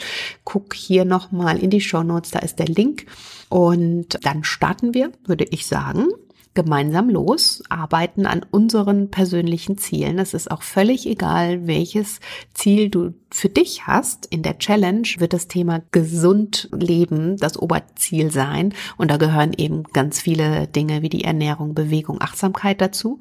Guck 0.44 0.74
hier 0.74 1.06
nochmal 1.06 1.58
in 1.58 1.70
die 1.70 1.82
Show 1.82 2.04
Notes, 2.04 2.32
da 2.32 2.40
ist 2.40 2.60
der 2.60 2.68
Link 2.68 3.06
und 3.50 4.20
dann 4.24 4.44
starten 4.44 4.94
wir, 4.94 5.12
würde 5.26 5.46
ich 5.46 5.66
sagen 5.66 6.08
gemeinsam 6.54 7.10
los, 7.10 7.64
arbeiten 7.70 8.26
an 8.26 8.46
unseren 8.50 9.10
persönlichen 9.12 9.78
Zielen. 9.78 10.20
Es 10.20 10.34
ist 10.34 10.50
auch 10.52 10.64
völlig 10.64 11.06
egal, 11.06 11.68
welches 11.68 12.20
Ziel 12.54 12.90
du 12.90 13.14
für 13.32 13.50
dich 13.50 13.88
hast. 13.88 14.26
In 14.26 14.42
der 14.42 14.58
Challenge 14.58 15.08
wird 15.20 15.34
das 15.34 15.48
Thema 15.48 15.82
gesund 15.92 16.70
leben 16.72 17.38
das 17.38 17.58
Oberziel 17.58 18.32
sein. 18.32 18.74
Und 18.98 19.12
da 19.12 19.18
gehören 19.18 19.54
eben 19.56 19.84
ganz 19.94 20.20
viele 20.20 20.68
Dinge 20.68 21.02
wie 21.02 21.10
die 21.10 21.24
Ernährung, 21.24 21.76
Bewegung, 21.76 22.20
Achtsamkeit 22.20 22.82
dazu. 22.82 23.20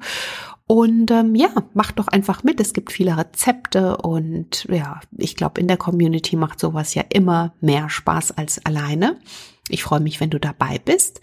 Und 0.65 1.09
ähm, 1.09 1.33
ja, 1.33 1.49
mach 1.73 1.91
doch 1.91 2.07
einfach 2.09 2.43
mit. 2.43 2.59
Es 2.59 2.73
gibt 2.73 2.91
viele 2.91 3.17
Rezepte 3.17 3.97
und 3.97 4.65
ja, 4.69 4.99
ich 5.17 5.35
glaube, 5.35 5.59
in 5.59 5.67
der 5.67 5.77
Community 5.77 6.35
macht 6.35 6.59
sowas 6.59 6.93
ja 6.93 7.03
immer 7.11 7.53
mehr 7.59 7.89
Spaß 7.89 8.37
als 8.37 8.63
alleine. 8.65 9.17
Ich 9.69 9.83
freue 9.83 9.99
mich, 9.99 10.19
wenn 10.19 10.29
du 10.29 10.39
dabei 10.39 10.79
bist. 10.83 11.21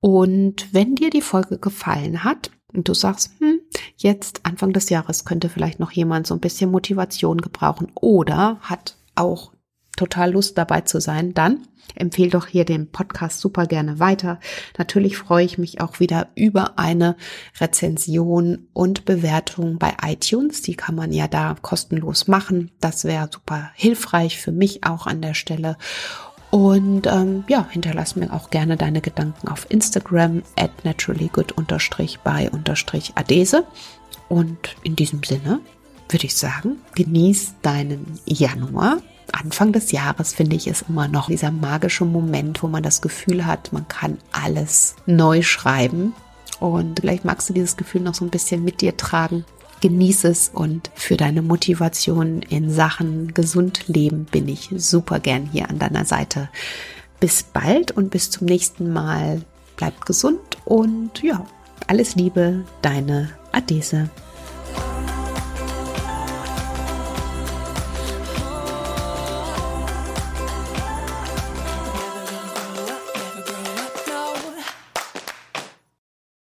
Und 0.00 0.72
wenn 0.72 0.94
dir 0.94 1.10
die 1.10 1.22
Folge 1.22 1.58
gefallen 1.58 2.22
hat 2.24 2.50
und 2.72 2.88
du 2.88 2.94
sagst, 2.94 3.32
hm, 3.38 3.60
jetzt 3.96 4.40
Anfang 4.44 4.72
des 4.72 4.90
Jahres 4.90 5.24
könnte 5.24 5.48
vielleicht 5.48 5.80
noch 5.80 5.90
jemand 5.90 6.26
so 6.26 6.34
ein 6.34 6.40
bisschen 6.40 6.70
Motivation 6.70 7.40
gebrauchen 7.40 7.88
oder 7.94 8.58
hat 8.60 8.96
auch 9.14 9.52
total 9.96 10.32
Lust 10.32 10.58
dabei 10.58 10.82
zu 10.82 11.00
sein, 11.00 11.34
dann 11.34 11.66
empfehle 11.94 12.30
doch 12.30 12.46
hier 12.46 12.64
den 12.64 12.90
Podcast 12.90 13.40
super 13.40 13.66
gerne 13.66 13.98
weiter. 13.98 14.38
Natürlich 14.76 15.16
freue 15.16 15.44
ich 15.44 15.58
mich 15.58 15.80
auch 15.80 16.00
wieder 16.00 16.28
über 16.34 16.78
eine 16.78 17.16
Rezension 17.58 18.68
und 18.72 19.04
Bewertung 19.04 19.78
bei 19.78 19.94
iTunes. 20.02 20.62
Die 20.62 20.74
kann 20.74 20.94
man 20.94 21.12
ja 21.12 21.28
da 21.28 21.56
kostenlos 21.60 22.28
machen. 22.28 22.70
Das 22.80 23.04
wäre 23.04 23.30
super 23.32 23.70
hilfreich 23.74 24.38
für 24.38 24.52
mich 24.52 24.84
auch 24.84 25.06
an 25.06 25.22
der 25.22 25.34
Stelle. 25.34 25.76
Und 26.56 27.06
ähm, 27.06 27.44
ja, 27.48 27.68
hinterlass 27.68 28.16
mir 28.16 28.32
auch 28.32 28.48
gerne 28.48 28.78
deine 28.78 29.02
Gedanken 29.02 29.48
auf 29.48 29.66
Instagram 29.68 30.42
at 30.56 30.86
naturallygood-by-adese. 30.86 33.64
Und 34.30 34.74
in 34.82 34.96
diesem 34.96 35.22
Sinne 35.22 35.60
würde 36.08 36.24
ich 36.24 36.34
sagen, 36.34 36.78
genieß 36.94 37.56
deinen 37.60 38.18
Januar 38.24 39.02
Anfang 39.32 39.72
des 39.72 39.92
Jahres 39.92 40.32
finde 40.32 40.56
ich 40.56 40.66
es 40.66 40.86
immer 40.88 41.08
noch 41.08 41.26
dieser 41.26 41.50
magische 41.50 42.06
Moment, 42.06 42.62
wo 42.62 42.68
man 42.68 42.82
das 42.82 43.02
Gefühl 43.02 43.44
hat, 43.44 43.74
man 43.74 43.86
kann 43.86 44.16
alles 44.32 44.96
neu 45.04 45.42
schreiben. 45.42 46.14
Und 46.58 47.00
vielleicht 47.00 47.26
magst 47.26 47.50
du 47.50 47.52
dieses 47.52 47.76
Gefühl 47.76 48.00
noch 48.00 48.14
so 48.14 48.24
ein 48.24 48.30
bisschen 48.30 48.64
mit 48.64 48.80
dir 48.80 48.96
tragen. 48.96 49.44
Genieß 49.80 50.24
es 50.24 50.48
und 50.48 50.90
für 50.94 51.16
deine 51.16 51.42
Motivation 51.42 52.42
in 52.42 52.70
Sachen 52.70 53.34
gesund 53.34 53.84
leben 53.88 54.24
bin 54.24 54.48
ich 54.48 54.70
super 54.76 55.20
gern 55.20 55.48
hier 55.52 55.68
an 55.68 55.78
deiner 55.78 56.04
Seite. 56.04 56.48
Bis 57.20 57.42
bald 57.42 57.92
und 57.92 58.10
bis 58.10 58.30
zum 58.30 58.46
nächsten 58.46 58.92
Mal. 58.92 59.42
Bleib 59.76 60.06
gesund 60.06 60.40
und 60.64 61.22
ja, 61.22 61.46
alles 61.86 62.14
Liebe, 62.14 62.64
deine 62.80 63.30
Adese. 63.52 64.08